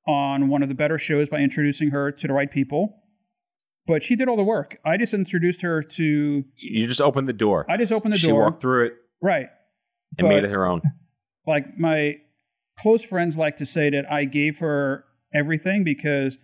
on 0.08 0.48
one 0.50 0.64
of 0.64 0.70
the 0.70 0.76
better 0.76 0.98
shows 0.98 1.30
by 1.30 1.38
introducing 1.40 1.90
her 1.92 2.12
to 2.12 2.28
the 2.28 2.34
right 2.34 2.50
people. 2.52 2.98
But 3.88 4.04
she 4.04 4.16
did 4.16 4.28
all 4.30 4.36
the 4.38 4.44
work. 4.44 4.78
I 4.86 4.98
just 4.98 5.14
introduced 5.14 5.62
her 5.62 5.82
to. 5.84 6.44
You 6.58 6.88
just 6.88 7.02
opened 7.02 7.28
the 7.28 7.34
door. 7.34 7.66
I 7.70 7.78
just 7.78 7.92
opened 7.92 8.14
the 8.14 8.18
she 8.18 8.28
door. 8.28 8.44
walked 8.44 8.62
through 8.62 8.86
it 8.88 8.94
Right. 9.22 9.48
and 10.18 10.28
But- 10.28 10.30
made 10.30 10.44
it 10.44 10.52
her 10.52 10.66
own. 10.66 10.82
like 11.48 11.78
my 11.78 12.18
close 12.80 13.04
friends 13.04 13.38
like 13.38 13.58
to 13.58 13.66
say 13.66 13.90
that 13.90 14.10
I 14.12 14.26
gave 14.26 14.60
her 14.60 15.06
everything 15.34 15.84
because 15.84 16.38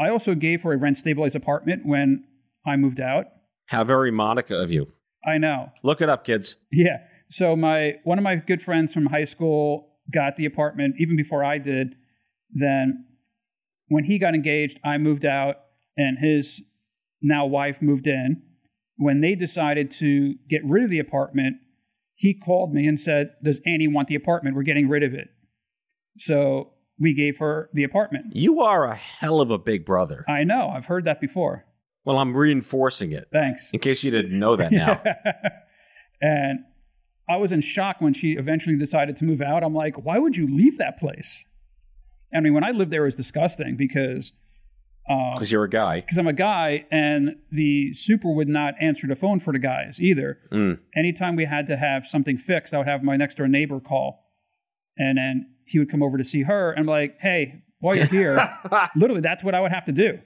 I 0.00 0.08
also 0.08 0.34
gave 0.34 0.62
her 0.62 0.72
a 0.72 0.78
rent 0.78 0.98
stabilized 0.98 1.36
apartment 1.36 1.82
when 1.84 2.24
I 2.66 2.76
moved 2.76 3.00
out. 3.00 3.26
How 3.66 3.84
very 3.84 4.10
Monica 4.10 4.56
of 4.56 4.70
you. 4.70 4.92
I 5.26 5.38
know. 5.38 5.70
Look 5.82 6.00
it 6.00 6.08
up, 6.08 6.24
kids. 6.24 6.56
Yeah. 6.72 6.98
So 7.30 7.54
my 7.54 7.96
one 8.04 8.18
of 8.18 8.24
my 8.24 8.36
good 8.36 8.62
friends 8.62 8.92
from 8.92 9.06
high 9.06 9.24
school 9.24 9.98
got 10.12 10.36
the 10.36 10.46
apartment 10.46 10.96
even 10.98 11.16
before 11.16 11.44
I 11.44 11.58
did. 11.58 11.94
Then 12.50 13.04
when 13.88 14.04
he 14.04 14.18
got 14.18 14.34
engaged, 14.34 14.80
I 14.82 14.98
moved 14.98 15.24
out 15.24 15.56
and 15.96 16.18
his 16.18 16.62
now 17.20 17.44
wife 17.46 17.82
moved 17.82 18.06
in. 18.06 18.42
When 18.96 19.20
they 19.20 19.34
decided 19.34 19.90
to 19.92 20.34
get 20.48 20.62
rid 20.64 20.84
of 20.84 20.90
the 20.90 20.98
apartment, 20.98 21.56
he 22.14 22.34
called 22.34 22.72
me 22.72 22.86
and 22.86 22.98
said, 22.98 23.34
Does 23.42 23.60
Annie 23.66 23.88
want 23.88 24.08
the 24.08 24.14
apartment? 24.14 24.56
We're 24.56 24.62
getting 24.62 24.88
rid 24.88 25.02
of 25.02 25.14
it. 25.14 25.28
So 26.18 26.72
we 27.00 27.14
gave 27.14 27.38
her 27.38 27.70
the 27.72 27.82
apartment. 27.82 28.26
You 28.36 28.60
are 28.60 28.84
a 28.84 28.94
hell 28.94 29.40
of 29.40 29.50
a 29.50 29.58
big 29.58 29.84
brother. 29.86 30.24
I 30.28 30.44
know, 30.44 30.68
I've 30.68 30.86
heard 30.86 31.04
that 31.06 31.20
before. 31.20 31.64
Well, 32.04 32.18
I'm 32.18 32.36
reinforcing 32.36 33.12
it 33.12 33.28
Thanks. 33.32 33.70
in 33.72 33.80
case 33.80 34.02
you 34.04 34.10
didn't 34.10 34.38
know 34.38 34.54
that 34.56 34.70
now. 34.72 35.02
and 36.20 36.60
I 37.28 37.36
was 37.36 37.52
in 37.52 37.60
shock 37.60 38.00
when 38.00 38.12
she 38.12 38.32
eventually 38.32 38.76
decided 38.76 39.16
to 39.18 39.24
move 39.24 39.40
out. 39.40 39.62
I'm 39.62 39.74
like, 39.74 39.96
why 40.04 40.18
would 40.18 40.36
you 40.36 40.46
leave 40.54 40.78
that 40.78 40.98
place? 40.98 41.44
I 42.34 42.40
mean, 42.40 42.54
when 42.54 42.64
I 42.64 42.70
lived 42.70 42.90
there, 42.92 43.02
it 43.02 43.06
was 43.08 43.14
disgusting 43.16 43.76
because 43.76 44.32
Because 45.34 45.50
you're 45.50 45.64
a 45.64 45.68
guy. 45.70 46.00
because 46.00 46.18
I'm 46.18 46.26
a 46.28 46.32
guy 46.32 46.86
and 46.90 47.36
the 47.50 47.92
super 47.94 48.32
would 48.32 48.48
not 48.48 48.74
answer 48.80 49.06
the 49.06 49.14
phone 49.16 49.40
for 49.40 49.52
the 49.52 49.58
guys 49.58 50.00
either. 50.00 50.38
Mm. 50.52 50.78
Anytime 50.96 51.36
we 51.36 51.44
had 51.46 51.66
to 51.68 51.76
have 51.76 52.06
something 52.06 52.38
fixed, 52.38 52.72
I 52.74 52.78
would 52.78 52.86
have 52.86 53.02
my 53.02 53.16
next 53.16 53.36
door 53.36 53.48
neighbor 53.48 53.80
call. 53.80 54.26
And 54.96 55.18
then 55.18 55.50
he 55.70 55.78
would 55.78 55.90
come 55.90 56.02
over 56.02 56.18
to 56.18 56.24
see 56.24 56.42
her 56.42 56.70
and 56.70 56.80
I'm 56.80 56.86
like, 56.86 57.18
hey, 57.20 57.62
while 57.80 57.96
you're 57.96 58.06
here, 58.06 58.58
literally 58.96 59.20
that's 59.20 59.42
what 59.42 59.54
I 59.54 59.60
would 59.60 59.72
have 59.72 59.84
to 59.86 59.92
do. 59.92 60.18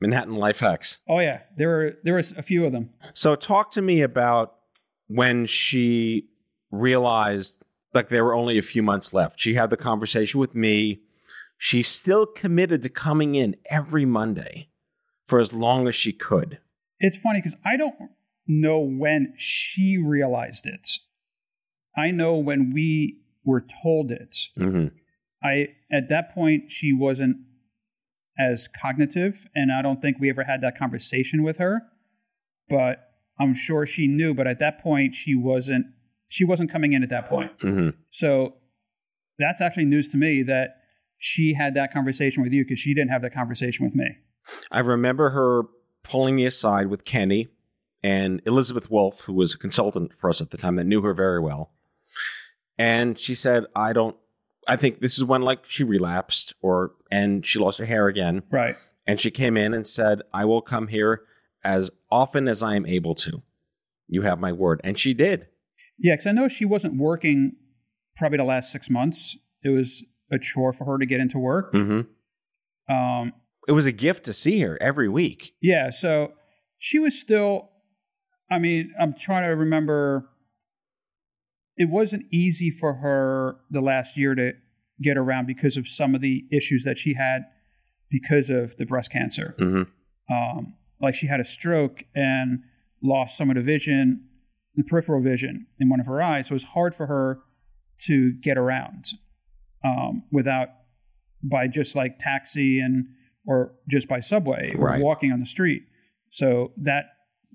Manhattan 0.00 0.34
life 0.34 0.60
hacks. 0.60 1.00
Oh 1.08 1.18
yeah. 1.18 1.40
There 1.56 1.68
were 1.68 1.92
there 2.04 2.14
was 2.16 2.32
a 2.32 2.42
few 2.42 2.64
of 2.64 2.72
them. 2.72 2.90
So 3.12 3.36
talk 3.36 3.70
to 3.72 3.82
me 3.82 4.00
about 4.00 4.54
when 5.08 5.46
she 5.46 6.28
realized 6.70 7.62
like 7.92 8.08
there 8.08 8.24
were 8.24 8.34
only 8.34 8.58
a 8.58 8.62
few 8.62 8.82
months 8.82 9.12
left. 9.12 9.40
She 9.40 9.54
had 9.54 9.70
the 9.70 9.76
conversation 9.76 10.40
with 10.40 10.54
me. 10.54 11.00
She 11.58 11.82
still 11.82 12.24
committed 12.24 12.82
to 12.82 12.88
coming 12.88 13.34
in 13.34 13.56
every 13.70 14.06
Monday 14.06 14.68
for 15.28 15.38
as 15.38 15.52
long 15.52 15.86
as 15.86 15.94
she 15.94 16.12
could. 16.12 16.58
It's 16.98 17.18
funny 17.18 17.40
because 17.42 17.58
I 17.64 17.76
don't 17.76 17.94
know 18.46 18.78
when 18.78 19.34
she 19.36 19.98
realized 19.98 20.66
it. 20.66 20.88
I 21.96 22.10
know 22.10 22.36
when 22.36 22.72
we 22.72 23.18
were 23.44 23.64
told 23.82 24.10
it. 24.10 24.36
hmm 24.56 24.88
I 25.42 25.68
at 25.90 26.10
that 26.10 26.34
point 26.34 26.70
she 26.70 26.92
wasn't 26.92 27.38
as 28.38 28.68
cognitive, 28.68 29.46
and 29.54 29.70
I 29.72 29.82
don't 29.82 30.00
think 30.02 30.18
we 30.18 30.30
ever 30.30 30.44
had 30.44 30.60
that 30.60 30.78
conversation 30.78 31.42
with 31.42 31.58
her. 31.58 31.82
But 32.68 33.10
I'm 33.38 33.54
sure 33.54 33.86
she 33.86 34.06
knew. 34.06 34.34
But 34.34 34.46
at 34.46 34.58
that 34.58 34.82
point, 34.82 35.14
she 35.14 35.34
wasn't. 35.34 35.86
She 36.28 36.44
wasn't 36.44 36.70
coming 36.70 36.92
in 36.92 37.02
at 37.02 37.08
that 37.08 37.28
point. 37.28 37.50
hmm 37.60 37.88
So 38.10 38.54
that's 39.38 39.60
actually 39.60 39.86
news 39.86 40.08
to 40.08 40.16
me 40.16 40.42
that 40.44 40.76
she 41.18 41.54
had 41.54 41.74
that 41.74 41.92
conversation 41.92 42.42
with 42.42 42.52
you 42.52 42.64
because 42.64 42.78
she 42.78 42.94
didn't 42.94 43.10
have 43.10 43.22
that 43.22 43.34
conversation 43.34 43.84
with 43.84 43.94
me. 43.94 44.16
I 44.70 44.78
remember 44.80 45.30
her 45.30 45.62
pulling 46.02 46.36
me 46.36 46.46
aside 46.46 46.86
with 46.86 47.04
Kenny 47.04 47.48
and 48.02 48.40
Elizabeth 48.46 48.90
Wolf, 48.90 49.22
who 49.22 49.32
was 49.32 49.54
a 49.54 49.58
consultant 49.58 50.12
for 50.18 50.30
us 50.30 50.40
at 50.40 50.50
the 50.50 50.56
time 50.56 50.76
that 50.76 50.84
knew 50.84 51.02
her 51.02 51.14
very 51.14 51.40
well. 51.40 51.72
And 52.80 53.18
she 53.18 53.34
said, 53.34 53.64
I 53.76 53.92
don't, 53.92 54.16
I 54.66 54.76
think 54.76 55.00
this 55.00 55.18
is 55.18 55.24
when 55.24 55.42
like 55.42 55.60
she 55.68 55.84
relapsed 55.84 56.54
or, 56.62 56.92
and 57.10 57.44
she 57.44 57.58
lost 57.58 57.78
her 57.78 57.84
hair 57.84 58.06
again. 58.06 58.42
Right. 58.50 58.76
And 59.06 59.20
she 59.20 59.30
came 59.30 59.56
in 59.58 59.74
and 59.74 59.86
said, 59.86 60.22
I 60.32 60.46
will 60.46 60.62
come 60.62 60.88
here 60.88 61.22
as 61.62 61.90
often 62.10 62.48
as 62.48 62.62
I 62.62 62.76
am 62.76 62.86
able 62.86 63.14
to. 63.16 63.42
You 64.08 64.22
have 64.22 64.40
my 64.40 64.52
word. 64.52 64.80
And 64.82 64.98
she 64.98 65.12
did. 65.12 65.46
Yeah, 65.98 66.14
because 66.14 66.26
I 66.26 66.32
know 66.32 66.48
she 66.48 66.64
wasn't 66.64 66.96
working 66.96 67.56
probably 68.16 68.38
the 68.38 68.44
last 68.44 68.72
six 68.72 68.88
months. 68.88 69.36
It 69.62 69.68
was 69.68 70.02
a 70.32 70.38
chore 70.38 70.72
for 70.72 70.86
her 70.86 70.96
to 70.98 71.04
get 71.04 71.20
into 71.20 71.38
work. 71.38 71.72
hmm 71.72 72.00
Um, 72.88 73.32
It 73.68 73.72
was 73.72 73.84
a 73.84 73.92
gift 73.92 74.24
to 74.24 74.32
see 74.32 74.60
her 74.60 74.78
every 74.80 75.08
week. 75.08 75.52
Yeah, 75.60 75.90
so 75.90 76.32
she 76.78 76.98
was 76.98 77.18
still. 77.20 77.68
I 78.50 78.58
mean, 78.58 78.92
I'm 78.98 79.12
trying 79.14 79.42
to 79.44 79.54
remember. 79.54 80.30
It 81.76 81.88
wasn't 81.88 82.26
easy 82.30 82.70
for 82.70 82.94
her 82.94 83.56
the 83.70 83.80
last 83.80 84.16
year 84.16 84.34
to 84.34 84.52
get 85.02 85.16
around 85.16 85.46
because 85.46 85.76
of 85.76 85.88
some 85.88 86.14
of 86.14 86.20
the 86.20 86.44
issues 86.52 86.84
that 86.84 86.98
she 86.98 87.14
had 87.14 87.42
because 88.10 88.50
of 88.50 88.76
the 88.76 88.84
breast 88.84 89.10
cancer. 89.10 89.54
hmm 89.58 89.82
Um, 90.32 90.74
like 91.00 91.14
she 91.14 91.26
had 91.26 91.40
a 91.40 91.44
stroke 91.44 92.04
and 92.14 92.60
lost 93.02 93.36
some 93.38 93.48
of 93.50 93.56
the 93.56 93.62
vision, 93.62 94.26
the 94.74 94.82
peripheral 94.84 95.22
vision 95.22 95.66
in 95.78 95.88
one 95.88 96.00
of 96.00 96.06
her 96.06 96.20
eyes. 96.20 96.48
So 96.48 96.52
it 96.52 96.54
was 96.54 96.64
hard 96.64 96.94
for 96.94 97.06
her 97.06 97.40
to 98.06 98.32
get 98.32 98.58
around 98.58 99.06
um, 99.84 100.24
without 100.30 100.68
by 101.42 101.66
just 101.68 101.96
like 101.96 102.18
taxi 102.18 102.78
and 102.80 103.06
or 103.46 103.72
just 103.88 104.06
by 104.08 104.20
subway 104.20 104.74
or 104.78 104.84
Right. 104.86 105.00
walking 105.00 105.32
on 105.32 105.40
the 105.40 105.46
street. 105.46 105.82
So 106.30 106.72
that 106.76 107.04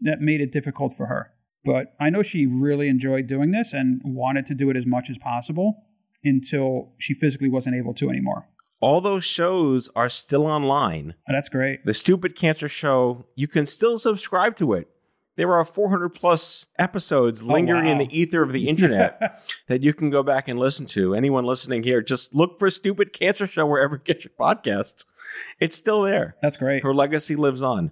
that 0.01 0.19
made 0.19 0.41
it 0.41 0.51
difficult 0.51 0.93
for 0.93 1.05
her. 1.05 1.31
But 1.65 1.95
I 1.99 2.09
know 2.09 2.21
she 2.21 2.45
really 2.45 2.87
enjoyed 2.87 3.27
doing 3.27 3.51
this 3.51 3.73
and 3.73 3.99
wanted 4.05 4.45
to 4.45 4.53
do 4.53 4.69
it 4.69 4.77
as 4.77 4.85
much 4.85 5.09
as 5.09 5.17
possible 5.17 5.83
until 6.23 6.93
she 6.97 7.13
physically 7.13 7.49
wasn't 7.49 7.75
able 7.75 7.93
to 7.95 8.09
anymore. 8.09 8.47
All 8.79 9.01
those 9.01 9.23
shows 9.23 9.89
are 9.95 10.09
still 10.09 10.45
online. 10.45 11.15
And 11.27 11.35
that's 11.35 11.49
great. 11.49 11.85
The 11.85 11.93
Stupid 11.93 12.35
Cancer 12.35 12.69
Show, 12.69 13.25
you 13.35 13.47
can 13.47 13.65
still 13.65 13.97
subscribe 13.97 14.55
to 14.57 14.73
it. 14.73 14.87
There 15.37 15.53
are 15.53 15.65
400 15.65 16.09
plus 16.09 16.67
episodes 16.79 17.41
oh, 17.41 17.47
lingering 17.47 17.87
in 17.87 17.97
wow. 17.97 18.05
the 18.05 18.17
ether 18.17 18.41
of 18.41 18.53
the 18.53 18.69
internet 18.69 19.41
that 19.67 19.81
you 19.81 19.93
can 19.93 20.09
go 20.09 20.23
back 20.23 20.47
and 20.47 20.59
listen 20.59 20.85
to. 20.87 21.13
Anyone 21.13 21.45
listening 21.45 21.83
here, 21.83 22.01
just 22.01 22.33
look 22.33 22.57
for 22.59 22.69
Stupid 22.69 23.11
Cancer 23.11 23.47
Show 23.47 23.65
wherever 23.65 23.95
you 23.95 24.01
get 24.03 24.23
your 24.23 24.31
podcasts. 24.39 25.05
It's 25.59 25.75
still 25.75 26.03
there. 26.03 26.35
That's 26.41 26.57
great. 26.57 26.83
Her 26.83 26.93
legacy 26.93 27.35
lives 27.35 27.61
on. 27.61 27.91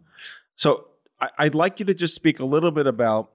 So 0.56 0.88
I, 1.20 1.30
I'd 1.40 1.56
like 1.56 1.80
you 1.80 1.86
to 1.88 1.94
just 1.94 2.16
speak 2.16 2.40
a 2.40 2.46
little 2.46 2.72
bit 2.72 2.88
about. 2.88 3.32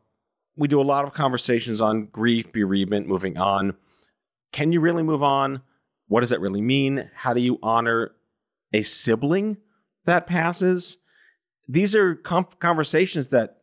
We 0.59 0.69
do 0.69 0.81
a 0.81 0.83
lot 0.83 1.05
of 1.05 1.15
conversations 1.15 1.81
on 1.81 2.07
grief, 2.07 2.53
bereavement, 2.53 3.07
moving 3.07 3.39
on. 3.39 3.75
Can 4.53 4.73
you 4.73 4.81
really 4.81 5.05
move 5.05 5.23
on? 5.23 5.63
What 6.09 6.21
does 6.21 6.31
that 6.31 6.41
really 6.41 6.61
mean? 6.61 7.11
How 7.15 7.33
do 7.33 7.41
you 7.41 7.59
honor 7.63 8.13
a 8.73 8.83
sibling 8.83 9.59
that 10.05 10.27
passes? 10.27 10.99
These 11.69 11.95
are 11.95 12.17
com- 12.17 12.49
conversations 12.59 13.29
that 13.29 13.59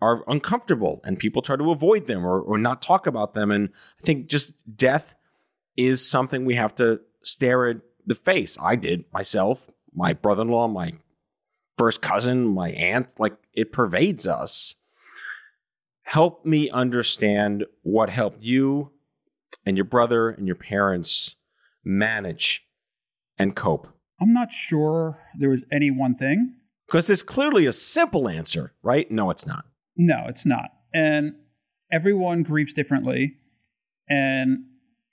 are 0.00 0.24
uncomfortable 0.26 1.00
and 1.04 1.18
people 1.18 1.42
try 1.42 1.56
to 1.56 1.70
avoid 1.70 2.06
them 2.06 2.24
or, 2.24 2.40
or 2.40 2.56
not 2.56 2.80
talk 2.80 3.06
about 3.06 3.34
them. 3.34 3.50
And 3.50 3.70
I 4.00 4.06
think 4.06 4.28
just 4.28 4.52
death 4.74 5.14
is 5.76 6.08
something 6.08 6.44
we 6.44 6.54
have 6.54 6.74
to 6.76 7.00
stare 7.22 7.68
at 7.68 7.76
the 8.06 8.14
face. 8.14 8.56
I 8.60 8.76
did 8.76 9.04
myself, 9.12 9.68
my 9.94 10.12
brother 10.12 10.42
in 10.42 10.48
law, 10.48 10.68
my 10.68 10.94
first 11.76 12.00
cousin, 12.00 12.46
my 12.46 12.70
aunt, 12.70 13.18
like 13.18 13.36
it 13.52 13.72
pervades 13.72 14.26
us. 14.26 14.76
Help 16.06 16.46
me 16.46 16.70
understand 16.70 17.64
what 17.82 18.10
helped 18.10 18.40
you 18.40 18.92
and 19.64 19.76
your 19.76 19.84
brother 19.84 20.30
and 20.30 20.46
your 20.46 20.54
parents 20.54 21.34
manage 21.84 22.62
and 23.36 23.56
cope. 23.56 23.88
I'm 24.20 24.32
not 24.32 24.52
sure 24.52 25.18
there 25.36 25.50
was 25.50 25.64
any 25.72 25.90
one 25.90 26.14
thing. 26.14 26.54
Because 26.86 27.08
there's 27.08 27.24
clearly 27.24 27.66
a 27.66 27.72
simple 27.72 28.28
answer, 28.28 28.72
right? 28.84 29.10
No, 29.10 29.30
it's 29.30 29.44
not. 29.44 29.64
No, 29.96 30.26
it's 30.28 30.46
not. 30.46 30.70
And 30.94 31.34
everyone 31.90 32.44
grieves 32.44 32.72
differently. 32.72 33.38
And 34.08 34.58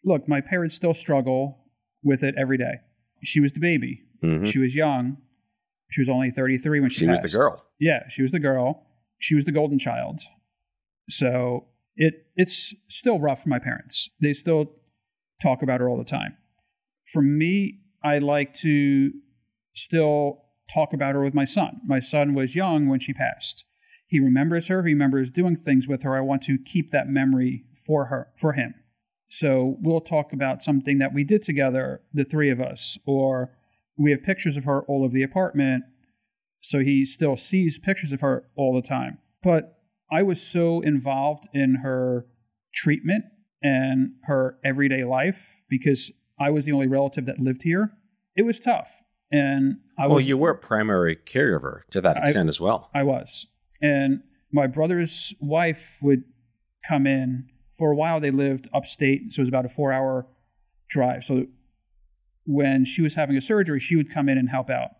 look, 0.05 0.27
my 0.27 0.41
parents 0.41 0.75
still 0.75 0.93
struggle 0.93 1.65
with 2.03 2.21
it 2.21 2.35
every 2.37 2.59
day. 2.59 2.75
She 3.23 3.39
was 3.39 3.53
the 3.53 3.59
baby. 3.59 4.03
Mhm. 4.23 4.45
She 4.45 4.59
was 4.59 4.75
young. 4.75 5.17
She 5.89 6.01
was 6.01 6.07
only 6.09 6.29
33 6.29 6.79
when 6.81 6.91
she, 6.91 6.99
She 6.99 7.07
was 7.07 7.19
the 7.19 7.29
girl. 7.29 7.65
Yeah, 7.79 8.07
she 8.09 8.21
was 8.21 8.29
the 8.29 8.39
girl. 8.39 8.85
She 9.17 9.33
was 9.33 9.45
the 9.45 9.51
golden 9.51 9.79
child. 9.79 10.21
So 11.09 11.67
it 11.95 12.13
it's 12.35 12.73
still 12.87 13.19
rough 13.19 13.43
for 13.43 13.49
my 13.49 13.59
parents. 13.59 14.09
They 14.21 14.33
still 14.33 14.71
talk 15.41 15.61
about 15.61 15.79
her 15.79 15.89
all 15.89 15.97
the 15.97 16.03
time. 16.03 16.37
For 17.11 17.21
me, 17.21 17.79
I 18.03 18.19
like 18.19 18.53
to 18.55 19.11
still 19.75 20.43
talk 20.73 20.93
about 20.93 21.15
her 21.15 21.21
with 21.21 21.33
my 21.33 21.45
son. 21.45 21.81
My 21.85 21.99
son 21.99 22.33
was 22.33 22.55
young 22.55 22.87
when 22.87 22.99
she 22.99 23.13
passed. 23.13 23.65
He 24.07 24.19
remembers 24.19 24.67
her, 24.67 24.83
he 24.83 24.93
remembers 24.93 25.29
doing 25.29 25.55
things 25.55 25.87
with 25.87 26.03
her. 26.03 26.15
I 26.15 26.21
want 26.21 26.43
to 26.43 26.57
keep 26.57 26.91
that 26.91 27.07
memory 27.07 27.65
for 27.73 28.05
her, 28.05 28.29
for 28.37 28.53
him. 28.53 28.75
So 29.27 29.77
we'll 29.81 30.01
talk 30.01 30.31
about 30.31 30.61
something 30.61 30.99
that 30.99 31.13
we 31.13 31.23
did 31.23 31.41
together, 31.41 32.01
the 32.13 32.23
three 32.23 32.51
of 32.51 32.61
us, 32.61 32.97
or 33.07 33.57
we 33.97 34.11
have 34.11 34.21
pictures 34.21 34.55
of 34.55 34.65
her 34.65 34.83
all 34.83 35.03
over 35.03 35.13
the 35.13 35.23
apartment. 35.23 35.85
So 36.61 36.79
he 36.79 37.05
still 37.05 37.35
sees 37.35 37.79
pictures 37.79 38.11
of 38.11 38.21
her 38.21 38.45
all 38.55 38.75
the 38.75 38.87
time. 38.87 39.17
But 39.41 39.72
I 40.13 40.21
was 40.23 40.41
so 40.41 40.81
involved 40.81 41.47
in 41.53 41.79
her 41.83 42.27
treatment 42.73 43.25
and 43.61 44.11
her 44.25 44.57
everyday 44.63 45.03
life 45.03 45.61
because 45.69 46.11
I 46.39 46.49
was 46.51 46.65
the 46.65 46.71
only 46.71 46.87
relative 46.87 47.25
that 47.25 47.39
lived 47.39 47.63
here. 47.63 47.91
It 48.35 48.43
was 48.43 48.59
tough. 48.59 48.91
And 49.31 49.77
I 49.97 50.03
well, 50.03 50.15
was 50.15 50.23
Well, 50.23 50.27
you 50.27 50.37
were 50.37 50.51
a 50.51 50.57
primary 50.57 51.15
caregiver 51.15 51.81
to 51.91 52.01
that 52.01 52.17
I- 52.17 52.25
extent 52.27 52.49
as 52.49 52.59
well. 52.59 52.89
I 52.93 53.03
was. 53.03 53.47
And 53.81 54.21
my 54.51 54.67
brother's 54.67 55.33
wife 55.41 55.97
would 56.01 56.23
come 56.87 57.07
in. 57.07 57.47
For 57.77 57.91
a 57.91 57.95
while, 57.95 58.19
they 58.19 58.29
lived 58.29 58.67
upstate, 58.71 59.33
so 59.33 59.39
it 59.39 59.43
was 59.43 59.49
about 59.49 59.65
a 59.65 59.69
four 59.69 59.91
hour 59.91 60.27
drive. 60.89 61.23
So 61.23 61.47
when 62.45 62.85
she 62.85 63.01
was 63.01 63.15
having 63.15 63.35
a 63.35 63.41
surgery, 63.41 63.79
she 63.79 63.95
would 63.95 64.13
come 64.13 64.29
in 64.29 64.37
and 64.37 64.49
help 64.49 64.69
out. 64.69 64.91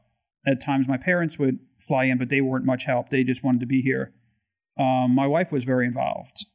At 0.47 0.59
times, 0.59 0.87
my 0.87 0.97
parents 0.97 1.37
would 1.37 1.59
fly 1.79 2.05
in, 2.05 2.17
but 2.17 2.29
they 2.29 2.41
weren't 2.41 2.65
much 2.65 2.85
help. 2.85 3.09
They 3.09 3.23
just 3.23 3.43
wanted 3.43 3.59
to 3.59 3.67
be 3.67 3.81
here. 3.81 4.13
Um, 4.79 5.13
my 5.15 5.27
wife 5.27 5.51
was 5.51 5.63
very 5.63 5.85
involved. 5.85 6.45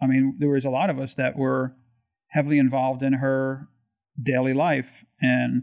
I 0.00 0.06
mean, 0.06 0.36
there 0.38 0.50
was 0.50 0.64
a 0.64 0.70
lot 0.70 0.90
of 0.90 0.98
us 0.98 1.14
that 1.14 1.36
were 1.36 1.74
heavily 2.28 2.58
involved 2.58 3.02
in 3.02 3.14
her 3.14 3.68
daily 4.22 4.52
life 4.52 5.04
and 5.20 5.62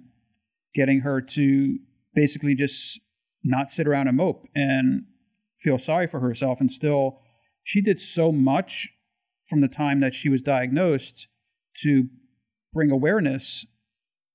getting 0.73 1.01
her 1.01 1.21
to 1.21 1.77
basically 2.15 2.55
just 2.55 2.99
not 3.43 3.69
sit 3.69 3.87
around 3.87 4.07
and 4.07 4.17
mope 4.17 4.47
and 4.55 5.03
feel 5.59 5.77
sorry 5.77 6.07
for 6.07 6.19
herself. 6.19 6.59
And 6.59 6.71
still, 6.71 7.19
she 7.63 7.81
did 7.81 7.99
so 7.99 8.31
much 8.31 8.89
from 9.47 9.61
the 9.61 9.67
time 9.67 9.99
that 9.99 10.13
she 10.13 10.29
was 10.29 10.41
diagnosed 10.41 11.27
to 11.83 12.05
bring 12.73 12.89
awareness 12.91 13.65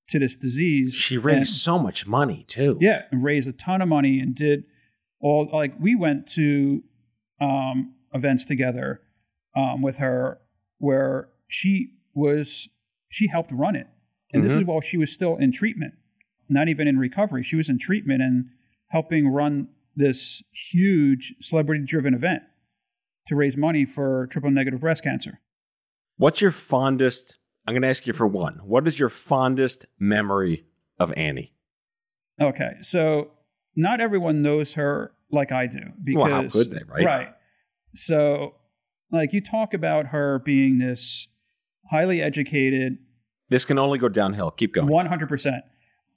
to 0.09 0.19
this 0.19 0.35
disease. 0.35 0.93
She 0.93 1.17
raised 1.17 1.37
And- 1.37 1.47
so 1.47 1.77
much 1.79 2.07
money 2.07 2.43
too. 2.47 2.77
yeah, 2.79 3.03
and 3.11 3.23
raised 3.23 3.47
a 3.49 3.51
ton 3.53 3.81
of 3.81 3.89
money 3.89 4.19
and 4.19 4.33
did 4.33 4.63
all 5.19 5.49
like 5.51 5.73
we 5.79 5.95
went 5.95 6.27
to 6.29 6.83
um, 7.41 7.93
events 8.13 8.45
together 8.45 9.01
um, 9.55 9.81
with 9.81 9.97
her 9.97 10.39
where 10.77 11.29
she 11.47 11.93
was 12.13 12.69
she 13.09 13.27
helped 13.27 13.51
run 13.51 13.75
it, 13.75 13.87
and 14.33 14.43
this 14.43 14.53
is 14.53 14.63
while 14.63 14.81
she 14.81 14.97
was 14.97 15.11
still 15.11 15.35
in 15.37 15.51
treatment, 15.51 15.93
not 16.47 16.67
even 16.69 16.87
in 16.87 16.97
recovery. 16.97 17.43
She 17.43 17.55
was 17.55 17.69
in 17.69 17.79
treatment 17.79 18.21
and 18.21 18.45
helping 18.89 19.27
run 19.27 19.69
this 19.95 20.43
huge 20.51 21.35
celebrity 21.41 21.83
driven 21.85 22.13
event 22.13 22.43
to 23.27 23.35
raise 23.35 23.57
money 23.57 23.85
for 23.85 24.27
triple 24.31 24.51
negative 24.51 24.79
breast 24.79 25.03
cancer. 25.03 25.39
What's 26.17 26.41
your 26.41 26.51
fondest? 26.51 27.37
I'm 27.65 27.73
going 27.73 27.83
to 27.83 27.87
ask 27.87 28.07
you 28.07 28.13
for 28.13 28.27
one. 28.27 28.59
What 28.63 28.87
is 28.87 28.97
your 28.97 29.09
fondest 29.09 29.85
memory 29.99 30.65
of 30.99 31.13
Annie? 31.15 31.53
Okay, 32.41 32.71
so 32.81 33.31
not 33.75 34.01
everyone 34.01 34.41
knows 34.41 34.73
her 34.73 35.13
like 35.31 35.51
I 35.51 35.67
do 35.67 35.79
because 36.03 36.23
Well, 36.23 36.43
how 36.43 36.49
could 36.49 36.71
they, 36.71 36.81
right? 36.87 37.05
Right. 37.05 37.27
So, 37.95 38.55
like 39.11 39.33
you 39.33 39.41
talk 39.41 39.73
about 39.73 40.07
her 40.07 40.39
being 40.39 40.77
this 40.77 41.27
highly 41.89 42.21
educated, 42.21 42.97
This 43.49 43.65
can 43.65 43.79
only 43.79 43.97
go 43.97 44.09
downhill. 44.09 44.51
Keep 44.51 44.73
going. 44.73 44.87
one 44.87 45.07
hundred 45.07 45.29
percent, 45.29 45.63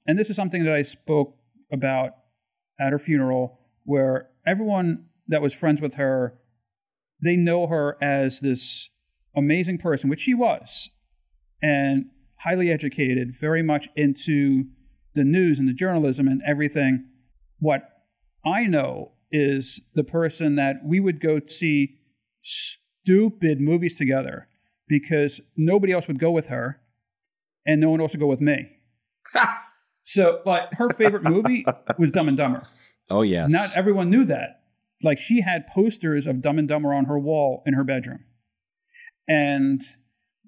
and 0.07 0.18
this 0.18 0.31
is 0.31 0.37
something 0.37 0.64
that 0.64 0.75
I 0.75 0.83
spoke 0.83 1.37
about 1.70 2.12
at 2.81 2.92
her 2.92 2.98
funeral, 2.98 3.61
where 3.85 4.29
everyone 4.46 5.07
that 5.29 5.40
was 5.40 5.55
friends 5.55 5.81
with 5.81 5.94
her, 5.94 6.38
they 7.22 7.37
know 7.37 7.66
her 7.68 7.96
as 8.03 8.40
this 8.40 8.90
amazing 9.35 9.79
person, 9.79 10.11
which 10.11 10.20
she 10.20 10.35
was, 10.35 10.90
and 11.62 12.07
highly 12.40 12.70
educated, 12.70 13.35
very 13.38 13.62
much 13.62 13.88
into 13.96 14.64
the 15.14 15.25
news 15.25 15.59
and 15.59 15.68
the 15.68 15.72
journalism 15.72 16.27
and 16.27 16.42
everything. 16.46 17.07
What 17.59 17.88
I 18.44 18.66
know 18.66 19.12
is 19.31 19.81
the 19.94 20.05
person 20.05 20.57
that 20.57 20.76
we 20.85 21.00
would 21.00 21.20
go 21.20 21.40
see 21.46 21.98
stupid 22.42 23.61
movies 23.61 23.96
together 23.96 24.48
because 24.88 25.40
nobody 25.57 25.92
else 25.92 26.07
would 26.07 26.18
go 26.18 26.31
with 26.31 26.48
her 26.48 26.81
and 27.64 27.81
no 27.81 27.90
one 27.90 28.00
else 28.00 28.12
would 28.12 28.20
go 28.20 28.26
with 28.26 28.40
me. 28.40 28.70
so, 30.05 30.40
like, 30.44 30.72
her 30.74 30.90
favorite 30.90 31.22
movie 31.22 31.64
was 31.98 32.11
Dumb 32.11 32.28
and 32.28 32.37
Dumber. 32.37 32.62
Oh 33.09 33.22
yes. 33.22 33.50
Not 33.50 33.76
everyone 33.76 34.11
knew 34.11 34.24
that. 34.24 34.62
Like 35.02 35.18
she 35.18 35.40
had 35.42 35.66
posters 35.66 36.26
of 36.26 36.40
Dumb 36.40 36.59
and 36.59 36.68
Dumber 36.68 36.92
on 36.92 37.07
her 37.07 37.18
wall 37.18 37.62
in 37.66 37.74
her 37.74 37.85
bedroom. 37.85 38.24
And 39.28 39.83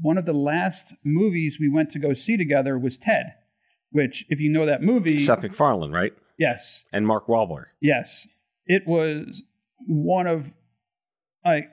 one 0.00 0.18
of 0.18 0.26
the 0.26 0.32
last 0.32 0.94
movies 1.04 1.58
we 1.60 1.68
went 1.68 1.90
to 1.90 1.98
go 1.98 2.12
see 2.12 2.36
together 2.36 2.78
was 2.78 2.96
Ted, 2.96 3.34
which, 3.90 4.24
if 4.28 4.40
you 4.40 4.50
know 4.50 4.66
that 4.66 4.82
movie, 4.82 5.18
Seth 5.18 5.42
MacFarlane, 5.42 5.92
right? 5.92 6.12
Yes, 6.38 6.84
And 6.92 7.06
Mark 7.06 7.26
Wahlberg. 7.26 7.64
yes, 7.80 8.26
it 8.66 8.86
was 8.86 9.42
one 9.86 10.26
of 10.26 10.52
like 11.44 11.68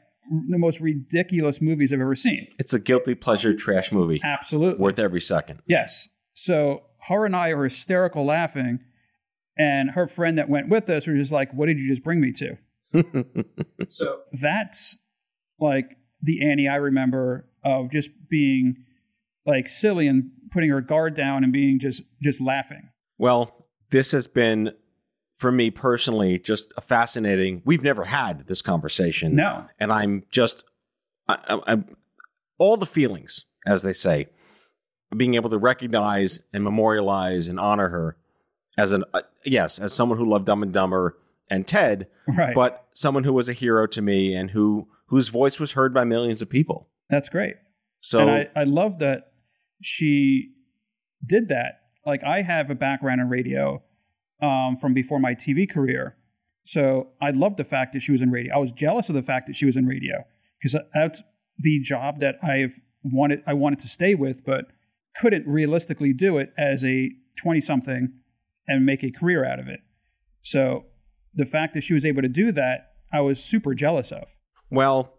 the 0.50 0.58
most 0.58 0.80
ridiculous 0.80 1.62
movies 1.62 1.92
I've 1.94 2.02
ever 2.02 2.16
seen. 2.16 2.48
It's 2.60 2.74
a 2.74 2.80
guilty 2.80 3.16
pleasure 3.16 3.54
trash 3.54 3.92
movie. 3.92 4.22
Absolutely, 4.24 4.82
Worth 4.82 5.00
every 5.00 5.22
second. 5.22 5.62
Yes. 5.68 6.10
So 6.34 6.84
her 7.08 7.26
and 7.26 7.36
I 7.36 7.50
are 7.50 7.64
hysterical 7.64 8.26
laughing, 8.26 8.80
and 9.58 9.92
her 9.92 10.08
friend 10.08 10.38
that 10.38 10.50
went 10.50 10.70
with 10.70 10.90
us 10.90 11.08
was 11.08 11.18
just 11.18 11.32
like, 11.32 11.52
"What 11.54 11.66
did 11.68 11.80
you 11.80 11.88
just 11.88 12.04
bring 12.04 12.20
me 12.22 12.32
to?" 12.34 12.58
so 13.90 14.20
that's 14.34 14.98
like 15.60 15.98
the 16.22 16.48
Annie 16.50 16.68
I 16.68 16.76
remember 16.76 17.48
of 17.64 17.90
just 17.92 18.10
being 18.30 18.76
like 19.46 19.68
silly 19.68 20.08
and 20.08 20.32
putting 20.52 20.70
her 20.70 20.82
guard 20.82 21.16
down 21.16 21.44
and 21.44 21.52
being 21.54 21.80
just 21.80 22.04
just 22.22 22.42
laughing. 22.42 22.90
Well, 23.18 23.61
this 23.92 24.12
has 24.12 24.28
been 24.28 24.72
for 25.38 25.52
me 25.52 25.72
personally 25.72 26.40
just 26.40 26.74
a 26.78 26.82
fascinating. 26.82 27.62
We've 27.66 27.84
never 27.84 28.06
had 28.06 28.48
this 28.48 28.62
conversation. 28.62 29.36
No, 29.36 29.66
and 29.80 29.92
I'm 29.92 30.24
just, 30.32 30.64
I, 31.28 31.60
I'm 31.68 31.96
all 32.58 32.78
the 32.78 32.86
feelings, 32.86 33.46
as 33.66 33.84
they 33.84 33.94
say, 33.94 34.28
being 35.16 35.36
able 35.36 35.50
to 35.50 35.58
recognize 35.58 36.40
and 36.54 36.64
memorialize 36.64 37.48
and 37.48 37.60
honor 37.60 37.90
her 37.90 38.18
as 38.78 38.92
an 38.92 39.04
uh, 39.14 39.22
yes, 39.46 39.80
as 39.80 39.94
someone 39.94 40.18
who 40.18 40.30
loved 40.30 40.46
Dumb 40.46 40.64
and 40.64 40.74
Dumber 40.74 41.18
and 41.50 41.68
Ted, 41.68 42.08
right. 42.28 42.56
but 42.56 42.88
someone 42.94 43.24
who 43.24 43.34
was 43.34 43.50
a 43.50 43.54
hero 43.54 43.88
to 43.88 44.02
me 44.02 44.34
and 44.34 44.52
who 44.52 44.88
whose 45.08 45.28
voice 45.28 45.60
was 45.60 45.74
heard 45.74 45.94
by 45.94 46.06
millions 46.06 46.42
of 46.42 46.50
people. 46.50 46.88
that's 47.10 47.30
great. 47.30 47.56
So 48.00 48.20
and 48.20 48.32
I, 48.32 48.50
I 48.56 48.64
love 48.64 49.00
that 49.00 49.34
she 49.82 50.52
did 51.28 51.50
that. 51.50 51.81
Like 52.06 52.24
I 52.24 52.42
have 52.42 52.70
a 52.70 52.76
background 52.76 53.22
in 53.22 53.30
radio 53.30 53.84
um, 54.42 54.76
from 54.76 54.94
before 54.94 55.20
my 55.20 55.36
TV 55.36 55.70
career, 55.70 56.16
so 56.66 57.10
I 57.22 57.32
loved 57.32 57.58
the 57.58 57.64
fact 57.64 57.94
that 57.94 58.02
she 58.02 58.12
was 58.12 58.22
in 58.22 58.32
radio. 58.32 58.56
I 58.56 58.58
was 58.58 58.72
jealous 58.72 59.10
of 59.10 59.16
the 59.16 59.22
fact 59.22 59.48
that 59.48 59.56
she 59.56 59.66
was 59.66 59.76
in 59.76 59.86
radio 59.86 60.24
because 60.62 60.80
that's 60.94 61.22
the 61.60 61.80
job 61.80 62.20
that 62.22 62.36
I've 62.44 62.80
wanted. 63.04 63.44
I 63.46 63.54
wanted 63.54 63.80
to 63.80 63.88
stay 63.88 64.16
with, 64.16 64.44
but 64.46 64.66
couldn't 65.20 65.46
realistically 65.48 66.14
do 66.14 66.38
it 66.38 66.54
as 66.58 66.84
a 66.84 67.12
twenty 67.38 67.62
something 67.62 68.14
and 68.68 68.86
make 68.86 69.04
a 69.04 69.12
career 69.12 69.46
out 69.46 69.60
of 69.60 69.68
it. 69.68 69.82
So 70.42 70.86
the 71.36 71.46
fact 71.46 71.74
that 71.76 71.82
she 71.84 71.94
was 71.94 72.04
able 72.06 72.22
to 72.24 72.28
do 72.28 72.52
that, 72.54 72.94
I 73.14 73.22
was 73.22 73.44
super 73.44 73.74
jealous 73.76 74.12
of. 74.12 74.36
well, 74.70 75.14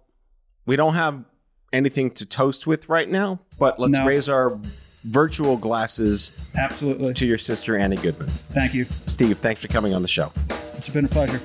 we 0.66 0.77
don't 0.77 0.95
have 0.95 1.25
anything 1.73 2.11
to 2.12 2.25
toast 2.27 2.66
with 2.66 2.88
right 2.88 3.09
now, 3.09 3.40
but 3.59 3.79
let's 3.81 3.92
No. 3.99 4.07
raise 4.07 4.29
our 4.29 4.59
virtual 5.04 5.56
glasses 5.56 6.44
Absolutely. 6.56 7.14
to 7.14 7.26
your 7.26 7.38
sister 7.38 7.76
Annie 7.76 7.96
Goodman. 7.96 8.28
Thank 8.28 8.74
you. 8.74 8.84
Steve, 8.84 9.38
thanks 9.38 9.60
for 9.60 9.68
coming 9.68 9.94
on 9.94 10.02
the 10.02 10.08
show. 10.08 10.32
It's 10.74 10.88
been 10.88 11.04
a 11.04 11.08
pleasure. 11.08 11.40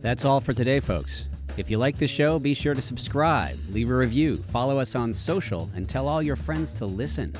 That's 0.00 0.24
all 0.24 0.40
for 0.40 0.52
today, 0.52 0.80
folks. 0.80 1.28
If 1.56 1.70
you 1.70 1.78
like 1.78 1.96
the 1.96 2.06
show, 2.06 2.38
be 2.38 2.54
sure 2.54 2.74
to 2.74 2.82
subscribe, 2.82 3.56
leave 3.70 3.90
a 3.90 3.96
review, 3.96 4.36
follow 4.36 4.78
us 4.78 4.94
on 4.94 5.12
social, 5.12 5.70
and 5.74 5.88
tell 5.88 6.06
all 6.06 6.22
your 6.22 6.36
friends 6.36 6.72
to 6.74 6.84
listen. 6.84 7.34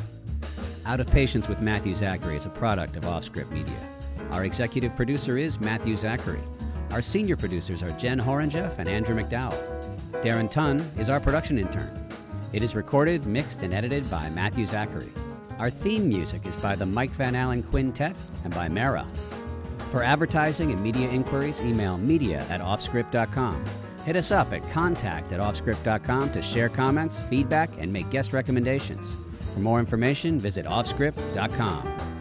Out 0.86 1.00
of 1.00 1.06
Patients 1.08 1.48
with 1.48 1.60
Matthew 1.60 1.94
Zachary 1.94 2.36
is 2.36 2.46
a 2.46 2.50
product 2.50 2.96
of 2.96 3.04
Offscript 3.04 3.50
Media. 3.50 3.76
Our 4.30 4.44
executive 4.44 4.96
producer 4.96 5.36
is 5.36 5.60
Matthew 5.60 5.96
Zachary. 5.96 6.40
Our 6.90 7.02
senior 7.02 7.36
producers 7.36 7.82
are 7.82 7.90
Jen 7.98 8.18
Horangeff 8.18 8.78
and 8.78 8.88
Andrew 8.88 9.16
McDowell. 9.16 9.60
Darren 10.22 10.50
Tunn 10.50 10.80
is 10.98 11.10
our 11.10 11.20
production 11.20 11.58
intern. 11.58 12.05
It 12.52 12.62
is 12.62 12.74
recorded, 12.74 13.26
mixed, 13.26 13.62
and 13.62 13.74
edited 13.74 14.08
by 14.10 14.30
Matthew 14.30 14.66
Zachary. 14.66 15.12
Our 15.58 15.70
theme 15.70 16.08
music 16.08 16.46
is 16.46 16.56
by 16.56 16.74
the 16.74 16.86
Mike 16.86 17.10
Van 17.12 17.34
Allen 17.34 17.62
Quintet 17.62 18.16
and 18.44 18.54
by 18.54 18.68
Mara. 18.68 19.06
For 19.90 20.02
advertising 20.02 20.72
and 20.72 20.82
media 20.82 21.08
inquiries, 21.10 21.60
email 21.60 21.98
media 21.98 22.44
at 22.50 22.60
offscript.com. 22.60 23.64
Hit 24.04 24.16
us 24.16 24.30
up 24.30 24.52
at 24.52 24.68
contact 24.70 25.32
at 25.32 25.40
offscript.com 25.40 26.32
to 26.32 26.42
share 26.42 26.68
comments, 26.68 27.18
feedback, 27.18 27.70
and 27.78 27.92
make 27.92 28.08
guest 28.10 28.32
recommendations. 28.32 29.14
For 29.54 29.60
more 29.60 29.80
information, 29.80 30.38
visit 30.38 30.66
offscript.com. 30.66 32.15